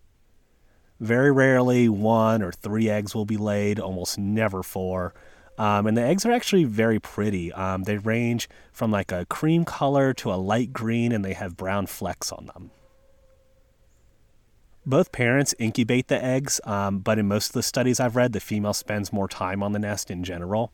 [1.01, 5.13] Very rarely, one or three eggs will be laid, almost never four.
[5.57, 7.51] Um, and the eggs are actually very pretty.
[7.51, 11.57] Um, they range from like a cream color to a light green, and they have
[11.57, 12.71] brown flecks on them.
[14.85, 18.39] Both parents incubate the eggs, um, but in most of the studies I've read, the
[18.39, 20.71] female spends more time on the nest in general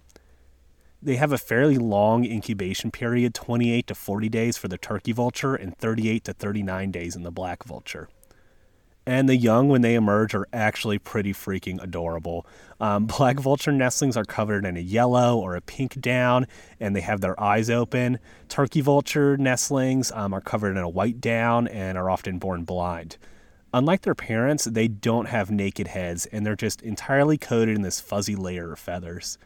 [1.03, 5.53] they have a fairly long incubation period 28 to 40 days for the turkey vulture
[5.53, 8.07] and 38 to 39 days in the black vulture.
[9.05, 12.45] And the young, when they emerge, are actually pretty freaking adorable.
[12.79, 16.47] Um, black vulture nestlings are covered in a yellow or a pink down,
[16.79, 18.19] and they have their eyes open.
[18.47, 23.17] Turkey vulture nestlings um, are covered in a white down and are often born blind.
[23.73, 27.99] Unlike their parents, they don't have naked heads, and they're just entirely coated in this
[27.99, 29.37] fuzzy layer of feathers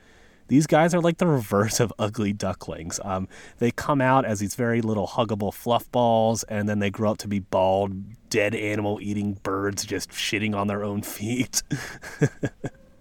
[0.47, 2.99] these guys are like the reverse of ugly ducklings.
[3.03, 3.27] Um,
[3.59, 7.17] they come out as these very little huggable fluff balls, and then they grow up
[7.19, 11.63] to be bald, dead animal eating birds just shitting on their own feet.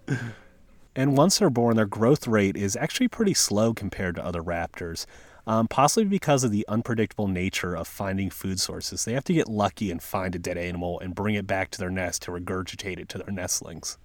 [0.95, 5.05] and once they're born, their growth rate is actually pretty slow compared to other raptors.
[5.45, 9.05] Um, possibly because of the unpredictable nature of finding food sources.
[9.05, 11.79] They have to get lucky and find a dead animal and bring it back to
[11.79, 13.97] their nest to regurgitate it to their nestlings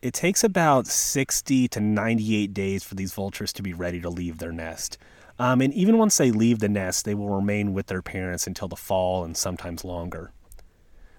[0.00, 4.38] it takes about 60 to 98 days for these vultures to be ready to leave
[4.38, 4.96] their nest.
[5.38, 8.68] Um, and even once they leave the nest, they will remain with their parents until
[8.68, 10.32] the fall and sometimes longer.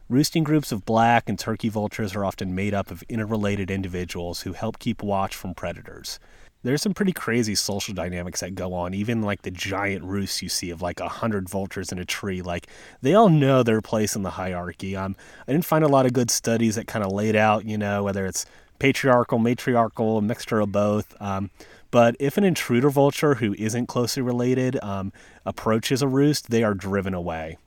[0.09, 4.53] Roosting groups of black and turkey vultures are often made up of interrelated individuals who
[4.53, 6.19] help keep watch from predators.
[6.63, 10.49] There's some pretty crazy social dynamics that go on, even like the giant roosts you
[10.49, 12.41] see of like a hundred vultures in a tree.
[12.41, 12.67] Like
[13.01, 14.95] they all know their place in the hierarchy.
[14.95, 15.15] Um,
[15.47, 18.03] I didn't find a lot of good studies that kind of laid out, you know,
[18.03, 18.45] whether it's
[18.79, 21.15] patriarchal, matriarchal, a mixture of both.
[21.21, 21.51] Um,
[21.91, 25.11] But if an intruder vulture who isn't closely related um,
[25.45, 27.57] approaches a roost, they are driven away.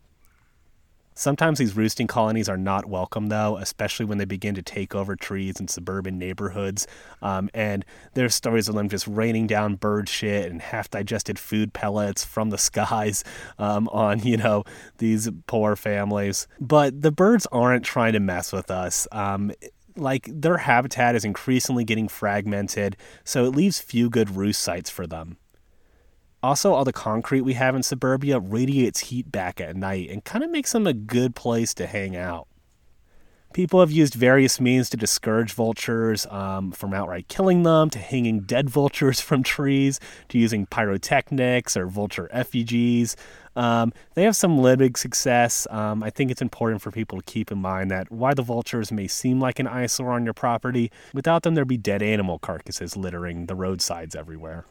[1.15, 5.15] Sometimes these roosting colonies are not welcome, though, especially when they begin to take over
[5.15, 6.87] trees in suburban neighborhoods.
[7.21, 7.85] Um, and
[8.15, 12.49] there's stories of them just raining down bird shit and half digested food pellets from
[12.49, 13.25] the skies
[13.59, 14.65] um, on, you know,
[14.99, 16.49] these poor families.
[16.61, 19.07] But the birds aren't trying to mess with us.
[19.13, 19.53] Um,
[19.97, 25.07] like their habitat is increasingly getting fragmented, so it leaves few good roost sites for
[25.07, 25.37] them.
[26.43, 30.43] Also, all the concrete we have in suburbia radiates heat back at night and kind
[30.43, 32.49] of makes them a good place to hang out.
[33.53, 38.41] People have used various means to discourage vultures, um, from outright killing them to hanging
[38.41, 40.01] dead vultures from trees
[40.31, 43.15] to using pyrotechnics or vulture effigies.
[43.55, 45.67] Um, they have some limited success.
[45.71, 48.91] Um, I think it's important for people to keep in mind that while the vultures
[48.91, 52.97] may seem like an eyesore on your property, without them there'd be dead animal carcasses
[52.97, 54.65] littering the roadsides everywhere.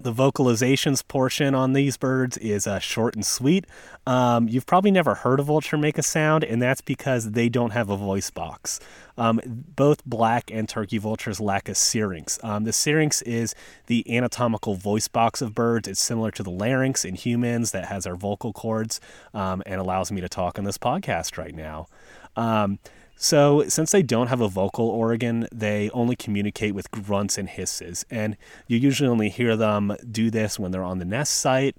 [0.00, 3.66] The vocalizations portion on these birds is uh, short and sweet.
[4.06, 7.72] Um, you've probably never heard a vulture make a sound, and that's because they don't
[7.72, 8.78] have a voice box.
[9.16, 12.38] Um, both black and turkey vultures lack a syrinx.
[12.44, 15.88] Um, the syrinx is the anatomical voice box of birds.
[15.88, 19.00] It's similar to the larynx in humans that has our vocal cords
[19.34, 21.88] um, and allows me to talk on this podcast right now.
[22.36, 22.78] Um,
[23.20, 28.06] so, since they don't have a vocal organ, they only communicate with grunts and hisses.
[28.08, 28.36] And
[28.68, 31.74] you usually only hear them do this when they're on the nest site.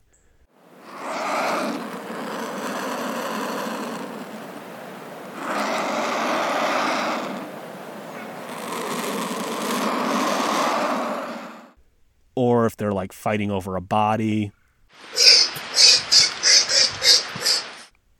[12.35, 14.51] Or if they're like fighting over a body.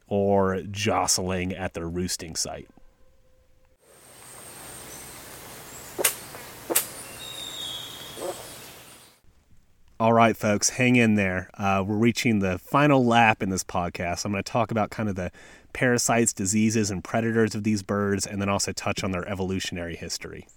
[0.07, 2.69] Or jostling at their roosting site.
[10.01, 11.49] All right, folks, hang in there.
[11.57, 14.23] Uh, we're reaching the final lap in this podcast.
[14.23, 15.29] I'm going to talk about kind of the
[15.73, 20.47] parasites, diseases, and predators of these birds, and then also touch on their evolutionary history.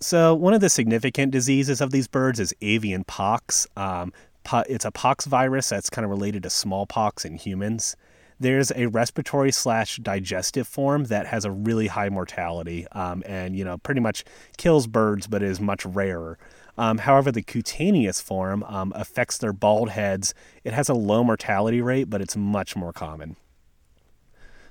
[0.00, 3.68] So, one of the significant diseases of these birds is avian pox.
[3.76, 7.94] Um, po- it's a pox virus that's kind of related to smallpox in humans.
[8.40, 13.64] There's a respiratory slash digestive form that has a really high mortality um, and, you
[13.64, 14.24] know, pretty much
[14.56, 16.38] kills birds, but is much rarer.
[16.78, 20.32] Um, however, the cutaneous form um, affects their bald heads.
[20.62, 23.36] It has a low mortality rate, but it's much more common.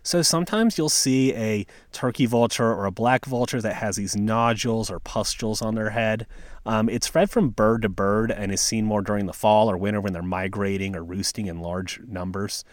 [0.04, 4.90] So sometimes you'll see a turkey vulture or a black vulture that has these nodules
[4.90, 6.26] or pustules on their head.
[6.66, 9.76] Um, it's spread from bird to bird and is seen more during the fall or
[9.76, 12.64] winter when they're migrating or roosting in large numbers.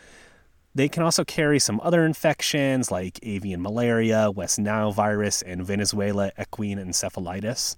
[0.77, 6.31] They can also carry some other infections like avian malaria, West Nile virus, and Venezuela
[6.41, 7.75] equine encephalitis.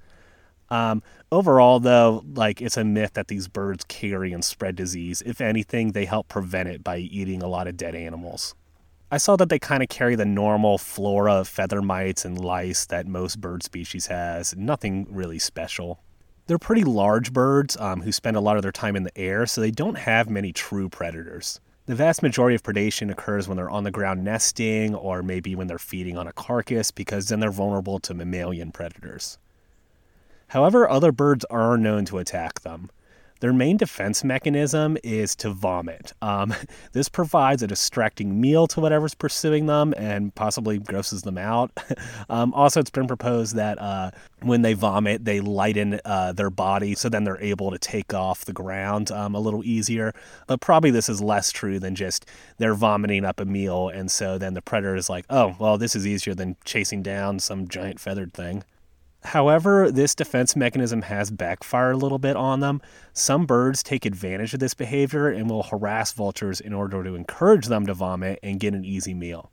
[0.68, 5.22] Um, overall, though, like it's a myth that these birds carry and spread disease.
[5.24, 8.54] If anything, they help prevent it by eating a lot of dead animals.
[9.08, 12.86] I saw that they kind of carry the normal flora of feather mites and lice
[12.86, 14.56] that most bird species has.
[14.56, 16.00] Nothing really special.
[16.48, 19.46] They're pretty large birds um, who spend a lot of their time in the air,
[19.46, 21.60] so they don't have many true predators.
[21.86, 25.68] The vast majority of predation occurs when they're on the ground nesting or maybe when
[25.68, 29.38] they're feeding on a carcass because then they're vulnerable to mammalian predators.
[30.48, 32.90] However, other birds are known to attack them.
[33.40, 36.14] Their main defense mechanism is to vomit.
[36.22, 36.54] Um,
[36.92, 41.70] this provides a distracting meal to whatever's pursuing them and possibly grosses them out.
[42.30, 46.94] um, also, it's been proposed that uh, when they vomit, they lighten uh, their body
[46.94, 50.14] so then they're able to take off the ground um, a little easier.
[50.46, 52.26] But probably this is less true than just
[52.56, 55.94] they're vomiting up a meal, and so then the predator is like, oh, well, this
[55.94, 58.64] is easier than chasing down some giant feathered thing.
[59.26, 62.80] However, this defense mechanism has backfired a little bit on them.
[63.12, 67.66] Some birds take advantage of this behavior and will harass vultures in order to encourage
[67.66, 69.50] them to vomit and get an easy meal.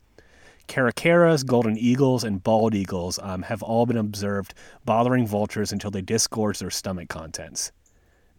[0.68, 4.54] Caracaras, golden eagles, and bald eagles um, have all been observed
[4.84, 7.72] bothering vultures until they disgorge their stomach contents.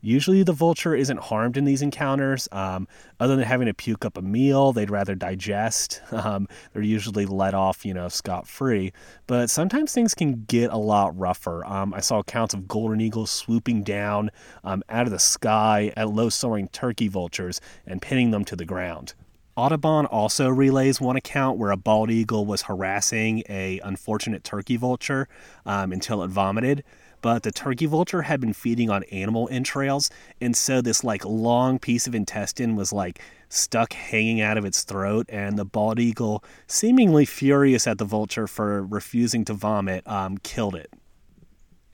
[0.06, 2.48] Usually, the vulture isn't harmed in these encounters.
[2.52, 2.88] Um,
[3.20, 6.02] other than having to puke up a meal, they'd rather digest.
[6.26, 8.94] Um, they're usually let off, you know, scot free.
[9.28, 11.64] But sometimes things can get a lot rougher.
[11.66, 14.32] Um, I saw accounts of golden eagles swooping down
[14.64, 18.66] um, out of the sky at low soaring turkey vultures and pinning them to the
[18.66, 19.14] ground.
[19.58, 25.28] Audubon also relays one account where a bald eagle was harassing a unfortunate turkey vulture
[25.66, 26.84] um, until it vomited
[27.26, 30.12] but the turkey vulture had been feeding on animal entrails
[30.42, 33.20] and so this like long piece of intestine was like
[33.50, 38.46] stuck hanging out of its throat and the bald eagle seemingly furious at the vulture
[38.46, 40.92] for refusing to vomit um, killed it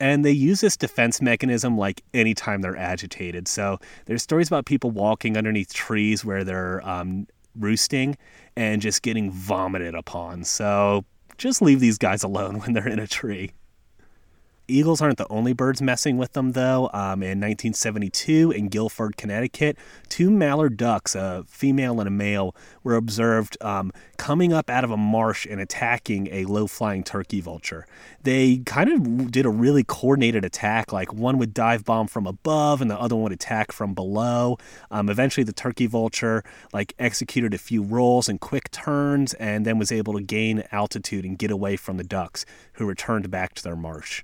[0.00, 3.48] And they use this defense mechanism like anytime they're agitated.
[3.48, 7.26] So there's stories about people walking underneath trees where they're um,
[7.58, 8.18] roosting
[8.54, 10.44] and just getting vomited upon.
[10.44, 11.06] So
[11.38, 13.52] just leave these guys alone when they're in a tree.
[14.68, 16.88] Eagles aren't the only birds messing with them, though.
[16.92, 19.76] Um, in 1972, in Guilford, Connecticut,
[20.08, 22.54] two mallard ducks, a female and a male,
[22.84, 27.40] were observed um, coming up out of a marsh and attacking a low flying turkey
[27.40, 27.86] vulture.
[28.22, 32.80] They kind of did a really coordinated attack, like one would dive bomb from above
[32.80, 34.58] and the other one would attack from below.
[34.90, 39.78] Um, eventually, the turkey vulture like executed a few rolls and quick turns and then
[39.78, 43.62] was able to gain altitude and get away from the ducks, who returned back to
[43.62, 44.22] their marsh.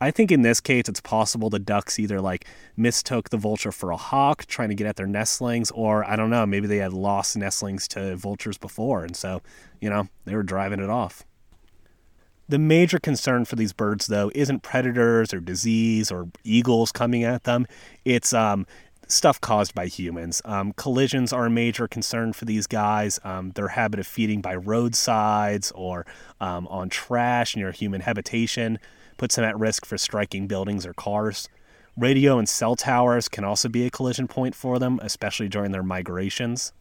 [0.00, 2.46] I think in this case, it's possible the ducks either like
[2.76, 6.30] mistook the vulture for a hawk trying to get at their nestlings, or I don't
[6.30, 9.04] know, maybe they had lost nestlings to vultures before.
[9.04, 9.42] And so,
[9.80, 11.24] you know, they were driving it off.
[12.48, 17.44] The major concern for these birds, though, isn't predators or disease or eagles coming at
[17.44, 17.66] them.
[18.06, 18.66] It's um,
[19.06, 20.40] stuff caused by humans.
[20.44, 23.18] Um, collisions are a major concern for these guys.
[23.24, 26.06] Um, their habit of feeding by roadsides or
[26.40, 28.78] um, on trash near human habitation
[29.18, 31.48] puts them at risk for striking buildings or cars.
[31.96, 35.82] Radio and cell towers can also be a collision point for them, especially during their
[35.82, 36.72] migrations.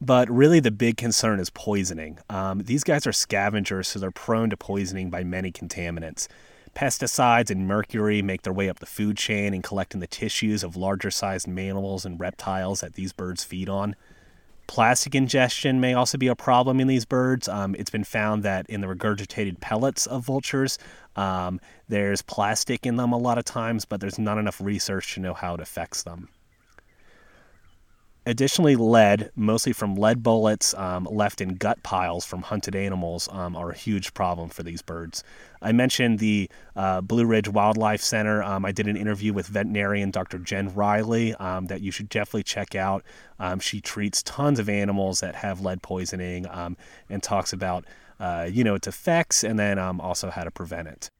[0.00, 2.18] But really, the big concern is poisoning.
[2.28, 6.26] Um, these guys are scavengers, so they're prone to poisoning by many contaminants.
[6.74, 10.62] Pesticides and mercury make their way up the food chain and collect in the tissues
[10.62, 13.96] of larger sized mammals and reptiles that these birds feed on.
[14.66, 17.48] Plastic ingestion may also be a problem in these birds.
[17.48, 20.78] Um, it's been found that in the regurgitated pellets of vultures,
[21.14, 25.20] um, there's plastic in them a lot of times, but there's not enough research to
[25.20, 26.28] know how it affects them.
[28.28, 33.54] Additionally, lead, mostly from lead bullets um, left in gut piles from hunted animals, um,
[33.54, 35.22] are a huge problem for these birds.
[35.62, 38.42] I mentioned the uh, Blue Ridge Wildlife Center.
[38.42, 40.38] Um, I did an interview with veterinarian Dr.
[40.38, 43.04] Jen Riley um, that you should definitely check out.
[43.38, 46.76] Um, she treats tons of animals that have lead poisoning um,
[47.08, 47.84] and talks about,
[48.20, 51.10] uh, you know, its effects and then also how to prevent it.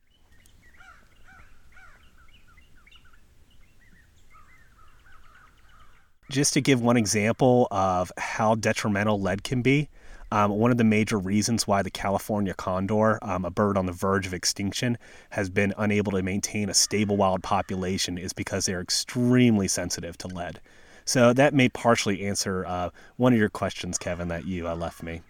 [6.31, 9.89] just to give one example of how detrimental lead can be,
[10.33, 13.93] um, one of the major reasons why the California condor, um, a bird on the
[13.93, 14.99] verge of extinction,
[15.31, 20.29] has been unable to maintain a stable wild population is because they're extremely sensitive to
[20.29, 20.61] lead.
[21.05, 25.03] So that may partially answer uh, one of your questions, Kevin, that you uh, left
[25.03, 25.23] me.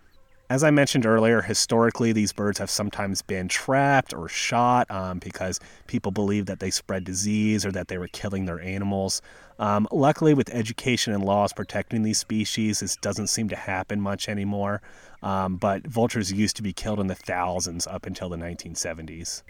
[0.49, 5.59] As I mentioned earlier, historically, these birds have sometimes been trapped or shot um, because
[5.89, 9.23] people believe that they spread disease or that they were killing their animals.
[9.59, 14.29] Um, luckily, with education and laws protecting these species, this doesn't seem to happen much
[14.29, 14.83] anymore.
[15.21, 19.43] Um, but vultures used to be killed in the thousands up until the 1970s.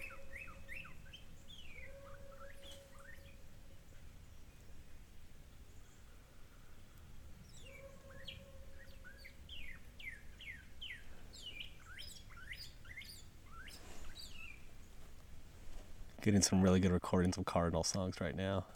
[16.27, 18.67] Getting some really good recordings of Cardinal songs right now.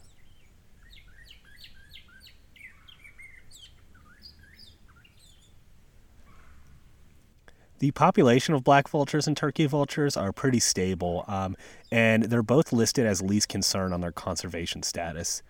[7.81, 11.57] The population of black vultures and turkey vultures are pretty stable, um,
[11.91, 15.43] and they're both listed as least concern on their conservation status.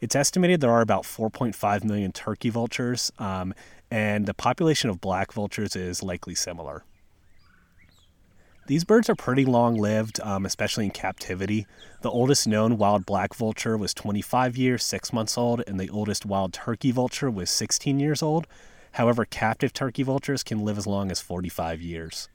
[0.00, 3.54] It's estimated there are about 4.5 million turkey vultures, um,
[3.88, 6.82] and the population of black vultures is likely similar.
[8.66, 11.66] These birds are pretty long lived, um, especially in captivity.
[12.02, 16.26] The oldest known wild black vulture was 25 years, 6 months old, and the oldest
[16.26, 18.48] wild turkey vulture was 16 years old.
[18.92, 22.28] However, captive turkey vultures can live as long as 45 years.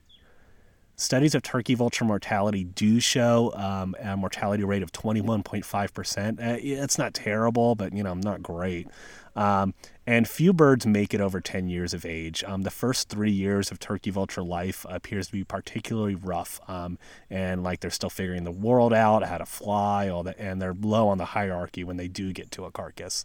[0.95, 6.39] Studies of turkey vulture mortality do show um, a mortality rate of 21.5%.
[6.39, 8.87] Uh, it's not terrible, but you know, not great.
[9.35, 9.73] Um,
[10.11, 12.43] and few birds make it over 10 years of age.
[12.43, 16.99] Um, the first three years of turkey vulture life appears to be particularly rough, um,
[17.29, 20.75] and like they're still figuring the world out, how to fly, all that, and they're
[20.77, 23.23] low on the hierarchy when they do get to a carcass.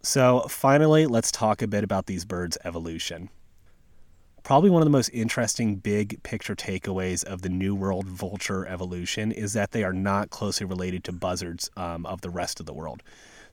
[0.00, 3.28] So, finally, let's talk a bit about these birds' evolution.
[4.44, 9.32] Probably one of the most interesting big picture takeaways of the New World vulture evolution
[9.32, 12.72] is that they are not closely related to buzzards um, of the rest of the
[12.72, 13.02] world.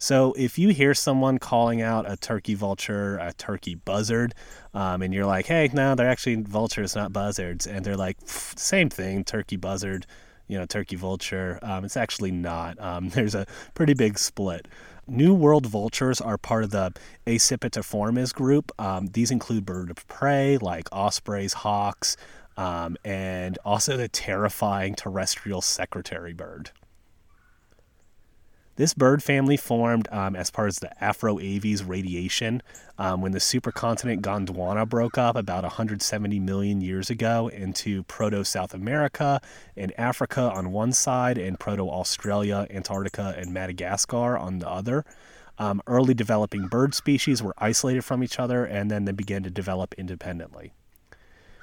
[0.06, 4.36] So if you hear someone calling out a turkey vulture, a turkey buzzard,
[4.76, 8.92] um, and you're like, hey, no, they're actually vultures, not buzzards, and they're like, same
[8.92, 10.06] thing, turkey buzzard,
[10.48, 11.58] you know, turkey vulture.
[11.64, 12.80] Um, it's actually not.
[12.80, 14.68] Um, there's a pretty big split.
[15.08, 16.94] New World vultures are part of the
[17.26, 18.72] Accipitriformes group.
[18.78, 22.16] Um, these include bird of prey like ospreys, hawks,
[22.58, 26.70] um, and also the terrifying terrestrial secretary bird.
[28.78, 32.62] This bird family formed um, as part of the Afroaves radiation
[32.98, 38.74] um, when the supercontinent Gondwana broke up about 170 million years ago into Proto South
[38.74, 39.40] America
[39.78, 45.06] and Africa on one side, and Proto Australia, Antarctica, and Madagascar on the other.
[45.58, 49.50] Um, early developing bird species were isolated from each other and then they began to
[49.50, 50.74] develop independently.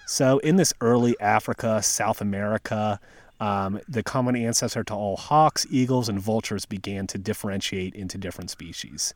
[0.06, 2.98] So, in this early Africa, South America,
[3.42, 8.50] um, the common ancestor to all hawks, eagles, and vultures began to differentiate into different
[8.50, 9.14] species.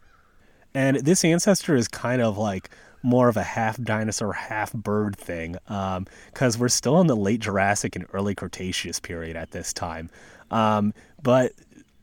[0.75, 2.69] And this ancestor is kind of like
[3.05, 7.39] more of a half dinosaur, half bird thing, because um, we're still in the late
[7.39, 10.11] Jurassic and early Cretaceous period at this time.
[10.51, 11.53] Um, but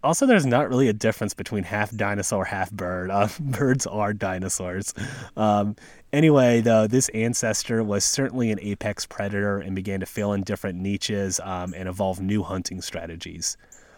[0.04, 3.10] also, there's not really a difference between half dinosaur, half bird.
[3.10, 4.94] Uh, birds are dinosaurs.
[5.38, 5.76] Um,
[6.12, 10.80] anyway, though, this ancestor was certainly an apex predator and began to fill in different
[10.80, 13.58] niches um, and evolve new hunting strategies.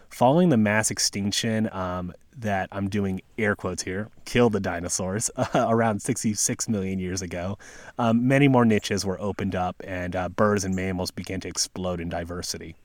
[0.10, 5.46] Following the mass extinction um, that I'm doing air quotes here, killed the dinosaurs uh,
[5.70, 7.58] around 66 million years ago,
[7.98, 12.00] um, many more niches were opened up and uh, birds and mammals began to explode
[12.00, 12.76] in diversity.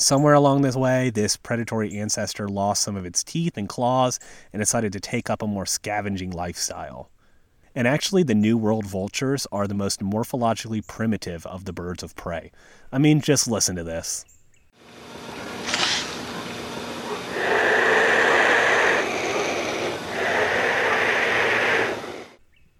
[0.00, 4.20] Somewhere along this way, this predatory ancestor lost some of its teeth and claws
[4.52, 7.10] and decided to take up a more scavenging lifestyle.
[7.74, 12.14] And actually, the New World vultures are the most morphologically primitive of the birds of
[12.14, 12.52] prey.
[12.92, 14.24] I mean, just listen to this.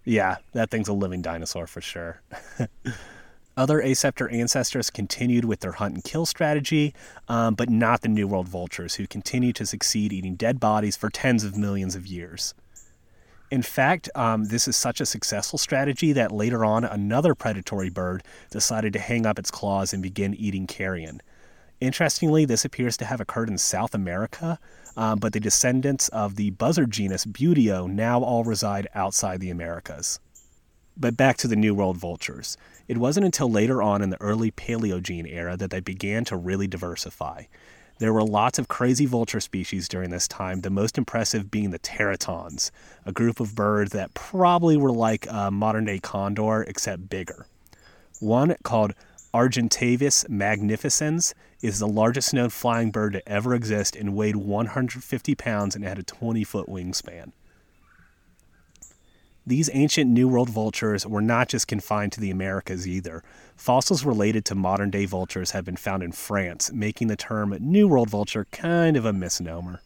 [0.04, 2.22] Yeah, that thing's a living dinosaur for sure.
[3.58, 6.94] Other Aceptor ancestors continued with their hunt and kill strategy,
[7.26, 11.10] um, but not the New World vultures, who continue to succeed eating dead bodies for
[11.10, 12.54] tens of millions of years.
[13.50, 18.22] In fact, um, this is such a successful strategy that later on another predatory bird
[18.48, 21.20] decided to hang up its claws and begin eating carrion.
[21.80, 24.60] Interestingly, this appears to have occurred in South America,
[24.96, 30.20] um, but the descendants of the buzzard genus Buteo now all reside outside the Americas.
[31.00, 32.56] But back to the New World vultures.
[32.88, 36.66] It wasn't until later on in the early Paleogene era that they began to really
[36.66, 37.44] diversify.
[37.98, 41.78] There were lots of crazy vulture species during this time, the most impressive being the
[41.78, 42.70] teratorns,
[43.04, 47.46] a group of birds that probably were like uh, a modern day condor except bigger.
[48.20, 48.94] One called
[49.32, 55.76] Argentavis magnificens is the largest known flying bird to ever exist and weighed 150 pounds
[55.76, 57.32] and had a 20 foot wingspan.
[59.48, 63.24] These ancient New World vultures were not just confined to the Americas either.
[63.56, 67.88] Fossils related to modern day vultures have been found in France, making the term New
[67.88, 69.80] World vulture kind of a misnomer.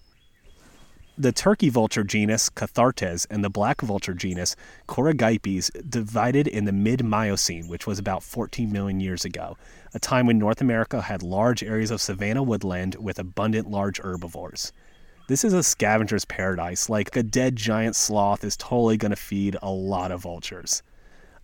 [1.17, 4.57] The turkey vulture genus Cathartes and the black vulture genus
[4.89, 9.57] Coragyps divided in the mid Miocene, which was about 14 million years ago,
[9.95, 14.73] a time when North America had large areas of savanna woodland with abundant large herbivores.
[15.29, 16.89] This is a scavenger's paradise.
[16.89, 20.83] Like a dead giant sloth is totally going to feed a lot of vultures.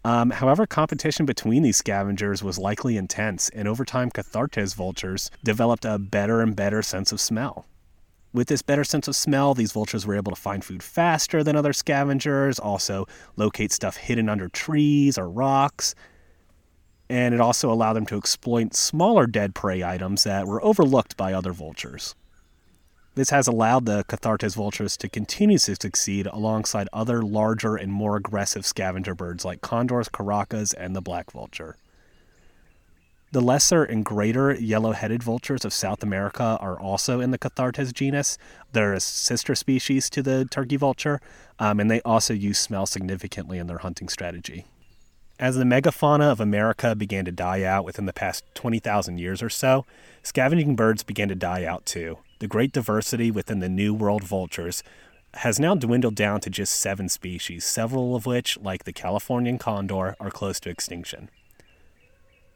[0.05, 5.85] Um, however, competition between these scavengers was likely intense, and over time, Cathartes vultures developed
[5.85, 7.67] a better and better sense of smell.
[8.33, 11.57] With this better sense of smell, these vultures were able to find food faster than
[11.57, 13.07] other scavengers, also
[13.37, 15.95] locate stuff hidden under trees or rocks,
[17.09, 21.33] and it also allowed them to exploit smaller dead prey items that were overlooked by
[21.33, 22.15] other vultures.
[23.19, 28.15] This has allowed the Cathartes vultures to continue to succeed alongside other larger and more
[28.15, 31.77] aggressive scavenger birds like condors, caracaras, and the black vulture.
[33.33, 37.93] The lesser and greater yellow headed vultures of South America are also in the Cathartes
[37.93, 38.39] genus.
[38.71, 41.21] They're a sister species to the turkey vulture,
[41.59, 44.65] um, and they also use smell significantly in their hunting strategy.
[45.41, 49.51] As the megafauna of America began to die out within the past 20,000 years or
[49.51, 49.87] so,
[50.23, 52.19] scavenging birds began to die out too.
[52.41, 54.85] The great diversity within the New World vultures
[55.35, 60.15] has now dwindled down to just seven species, several of which, like the Californian condor,
[60.21, 61.31] are close to extinction.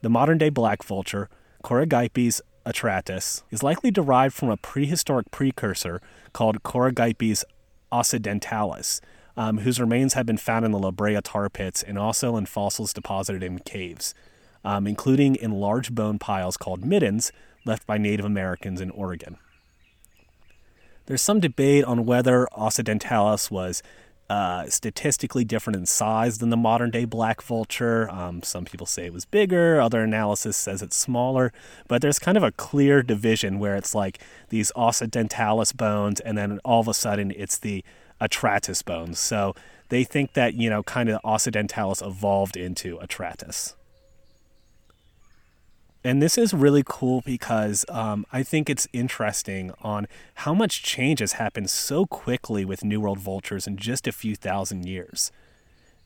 [0.00, 1.28] The modern day black vulture,
[1.62, 6.00] Coragyps atratus, is likely derived from a prehistoric precursor
[6.32, 7.44] called Coragyps
[7.90, 9.00] occidentalis,
[9.36, 12.46] um, whose remains have been found in the La Brea tar pits and also in
[12.46, 14.14] fossils deposited in caves,
[14.64, 17.32] um, including in large bone piles called middens
[17.64, 19.38] left by Native Americans in Oregon.
[21.06, 23.82] There's some debate on whether Occidentalis was
[24.30, 28.08] uh, statistically different in size than the modern day black vulture.
[28.10, 31.52] Um, some people say it was bigger, other analysis says it's smaller,
[31.86, 36.60] but there's kind of a clear division where it's like these Occidentalis bones, and then
[36.64, 37.84] all of a sudden it's the
[38.22, 39.18] Atratus bones.
[39.18, 39.54] So
[39.90, 43.74] they think that, you know, kind of Occidentalis evolved into Atratus.
[46.04, 51.20] And this is really cool because um, I think it's interesting on how much change
[51.20, 55.30] has happened so quickly with New World vultures in just a few thousand years.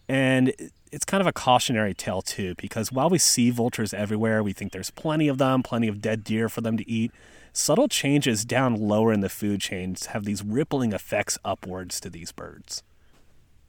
[0.08, 0.52] And
[0.92, 4.72] it's kind of a cautionary tale, too, because while we see vultures everywhere, we think
[4.72, 7.10] there's plenty of them, plenty of dead deer for them to eat.
[7.52, 12.32] Subtle changes down lower in the food chains have these rippling effects upwards to these
[12.32, 12.82] birds.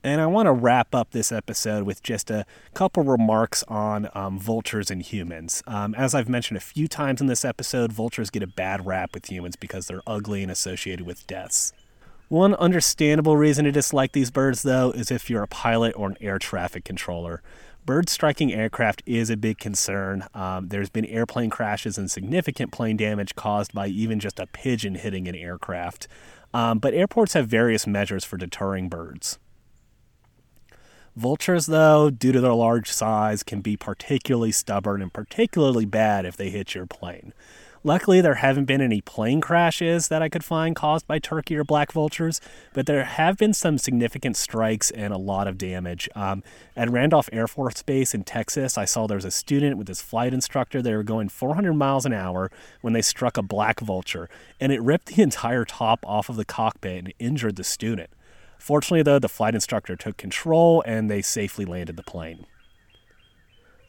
[0.03, 4.39] And I want to wrap up this episode with just a couple remarks on um,
[4.39, 5.63] vultures and humans.
[5.67, 9.13] Um, as I've mentioned a few times in this episode, vultures get a bad rap
[9.13, 11.73] with humans because they're ugly and associated with deaths.
[12.29, 16.17] One understandable reason to dislike these birds, though, is if you're a pilot or an
[16.19, 17.41] air traffic controller.
[17.85, 20.25] Bird striking aircraft is a big concern.
[20.33, 24.95] Um, there's been airplane crashes and significant plane damage caused by even just a pigeon
[24.95, 26.09] hitting an aircraft.
[26.53, 29.39] Um, but airports have various measures for deterring birds.
[31.17, 36.37] Vultures, though, due to their large size, can be particularly stubborn and particularly bad if
[36.37, 37.33] they hit your plane.
[37.83, 41.63] Luckily, there haven't been any plane crashes that I could find caused by turkey or
[41.63, 42.39] black vultures,
[42.71, 46.07] but there have been some significant strikes and a lot of damage.
[46.13, 46.43] Um,
[46.75, 50.03] at Randolph Air Force Base in Texas, I saw there was a student with his
[50.03, 50.83] flight instructor.
[50.83, 52.51] They were going 400 miles an hour
[52.81, 56.45] when they struck a black vulture, and it ripped the entire top off of the
[56.45, 58.11] cockpit and injured the student.
[58.57, 62.45] Fortunately, though, the flight instructor took control and they safely landed the plane.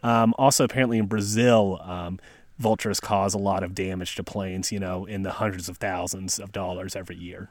[0.03, 2.21] Um, also, apparently in Brazil, um,
[2.59, 6.39] vultures cause a lot of damage to planes, you know, in the hundreds of thousands
[6.39, 7.51] of dollars every year.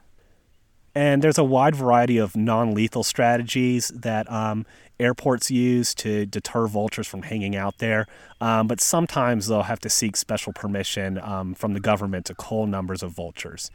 [0.94, 4.66] And there's a wide variety of non lethal strategies that um,
[4.98, 8.06] airports use to deter vultures from hanging out there.
[8.40, 12.66] Um, but sometimes they'll have to seek special permission um, from the government to cull
[12.66, 13.70] numbers of vultures.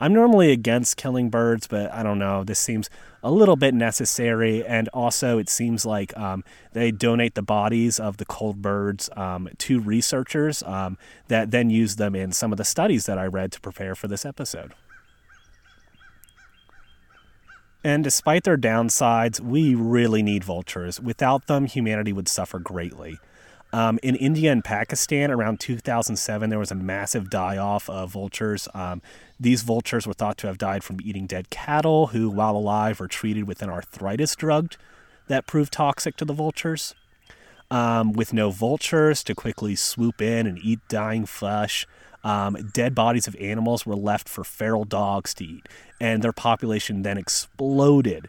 [0.00, 2.44] I'm normally against killing birds, but I don't know.
[2.44, 2.90] This seems
[3.22, 4.64] a little bit necessary.
[4.64, 9.48] And also, it seems like um, they donate the bodies of the cold birds um,
[9.58, 13.52] to researchers um, that then use them in some of the studies that I read
[13.52, 14.74] to prepare for this episode.
[17.84, 21.00] And despite their downsides, we really need vultures.
[21.00, 23.18] Without them, humanity would suffer greatly.
[23.74, 28.68] Um, in India and Pakistan, around 2007, there was a massive die off of vultures.
[28.72, 29.02] Um,
[29.38, 33.08] these vultures were thought to have died from eating dead cattle, who, while alive, were
[33.08, 34.74] treated with an arthritis drug
[35.28, 36.94] that proved toxic to the vultures.
[37.70, 41.86] Um, with no vultures to quickly swoop in and eat dying flesh,
[42.22, 45.68] um, dead bodies of animals were left for feral dogs to eat,
[46.00, 48.28] and their population then exploded.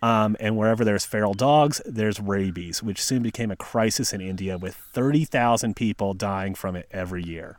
[0.00, 4.56] Um, and wherever there's feral dogs, there's rabies, which soon became a crisis in India
[4.56, 7.58] with 30,000 people dying from it every year.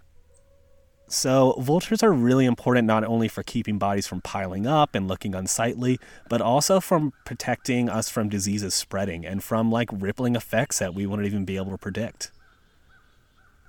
[1.11, 5.33] So, vultures are really important not only for keeping bodies from piling up and looking
[5.33, 5.99] unsightly,
[6.29, 11.07] but also from protecting us from diseases spreading and from like rippling effects that we
[11.07, 12.31] wouldn't even be able to predict.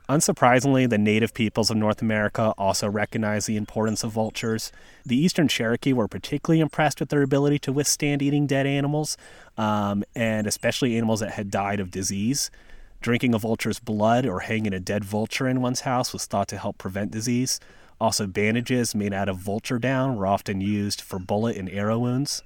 [0.06, 4.70] Unsurprisingly, the native peoples of North America also recognize the importance of vultures.
[5.06, 9.16] The Eastern Cherokee were particularly impressed with their ability to withstand eating dead animals,
[9.56, 12.50] um, and especially animals that had died of disease.
[13.00, 16.58] Drinking a vulture's blood or hanging a dead vulture in one's house was thought to
[16.58, 17.58] help prevent disease.
[17.98, 22.42] Also, bandages made out of vulture down were often used for bullet and arrow wounds.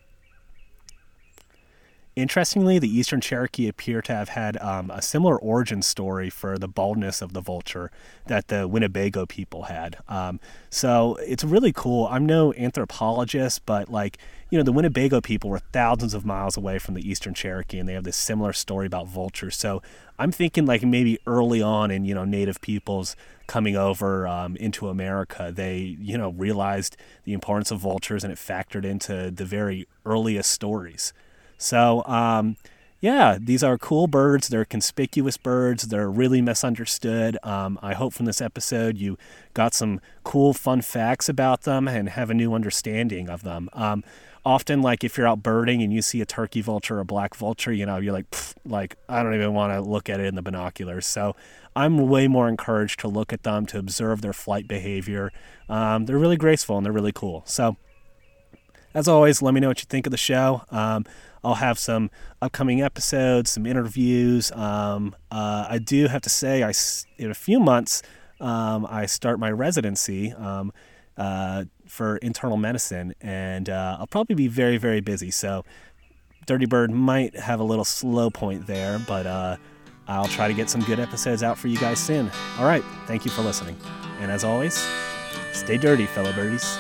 [2.16, 6.68] Interestingly, the Eastern Cherokee appear to have had um, a similar origin story for the
[6.68, 7.90] baldness of the vulture
[8.28, 9.96] that the Winnebago people had.
[10.09, 10.38] Um,
[10.70, 12.07] so it's really cool.
[12.07, 16.78] I'm no anthropologist, but like, you know, the Winnebago people were thousands of miles away
[16.78, 19.57] from the Eastern Cherokee and they have this similar story about vultures.
[19.57, 19.82] So
[20.18, 24.88] I'm thinking like maybe early on in, you know, native peoples coming over um, into
[24.88, 29.86] America, they, you know, realized the importance of vultures and it factored into the very
[30.06, 31.12] earliest stories.
[31.58, 32.56] So, um,
[33.00, 34.48] yeah, these are cool birds.
[34.48, 35.88] They're conspicuous birds.
[35.88, 37.36] They're really misunderstood.
[37.42, 39.18] Um, I hope from this episode you
[39.52, 43.68] got some cool, fun facts about them and have a new understanding of them.
[44.47, 47.34] Often, like if you're out birding and you see a turkey vulture or a black
[47.34, 48.26] vulture, you know, you're like,
[48.66, 51.07] like I don't even want to look at it in the binoculars.
[51.07, 51.34] So
[51.75, 55.33] I'm way more encouraged to look at them, to observe their flight behavior.
[55.68, 57.42] Um, they're really graceful and they're really cool.
[57.46, 57.76] So,
[58.92, 60.62] as always, let me know what you think of the show.
[60.71, 61.04] Um,
[61.42, 62.11] I'll have some
[62.41, 64.53] upcoming episodes, some interviews.
[64.53, 66.72] Um, uh, I do have to say, I
[67.18, 68.03] in a few months,
[68.41, 70.72] um, I start my residency um,
[71.16, 75.30] uh, for internal medicine, and uh, I'll probably be very, very busy.
[75.30, 75.64] So,
[76.46, 79.56] Dirty Bird might have a little slow point there, but uh,
[80.06, 82.30] I'll try to get some good episodes out for you guys soon.
[82.58, 83.76] All right, thank you for listening,
[84.20, 84.86] and as always,
[85.52, 86.78] stay dirty, fellow birdies.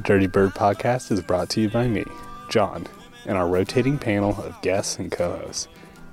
[0.00, 2.04] Dirty Bird Podcast is brought to you by me,
[2.48, 2.86] John,
[3.26, 5.68] and our rotating panel of guests and co hosts.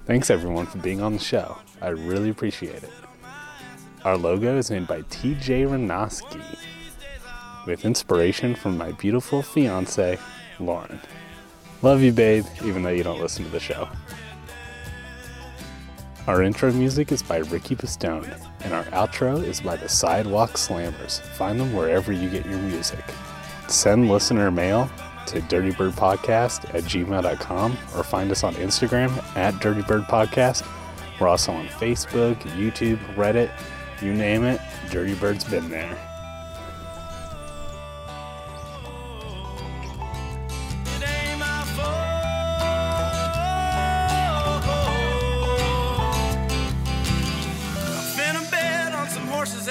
[0.05, 1.57] Thanks everyone for being on the show.
[1.81, 2.91] I really appreciate it.
[4.05, 6.41] Our logo is made by TJ Rinoski
[7.67, 10.17] with inspiration from my beautiful fiance,
[10.57, 11.01] Lauren.
[11.81, 13.89] Love you, babe, even though you don't listen to the show.
[16.27, 21.19] Our intro music is by Ricky Pistone, and our outro is by the Sidewalk Slammers.
[21.19, 23.03] Find them wherever you get your music.
[23.67, 24.89] Send listener mail
[25.27, 30.65] to dirtybirdpodcast at gmail.com or find us on Instagram at dirtybirdpodcast.
[31.19, 33.51] We're also on Facebook, YouTube, Reddit,
[34.01, 35.97] you name it, Dirty Bird's been there.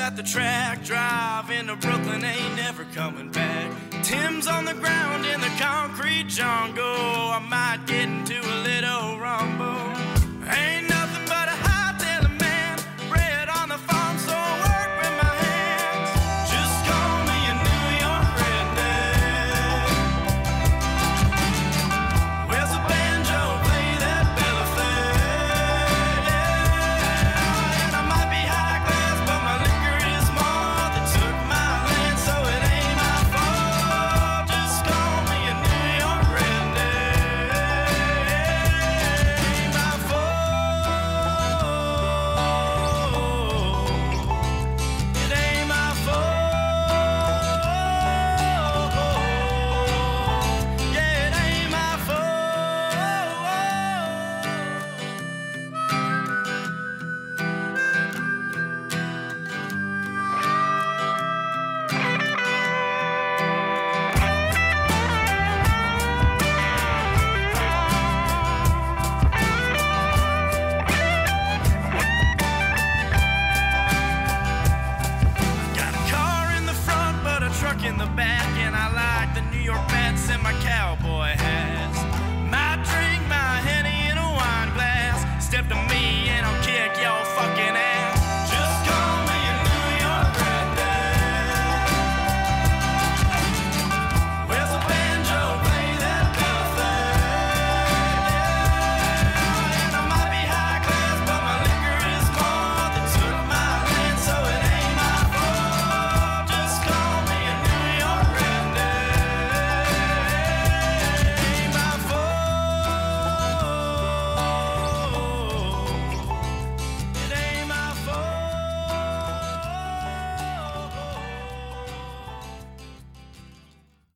[0.01, 0.85] At the track.
[0.85, 3.71] Driving to Brooklyn ain't never coming back.
[4.03, 6.83] Tim's on the ground in the concrete jungle.
[6.83, 9.98] I might get into a little rumble.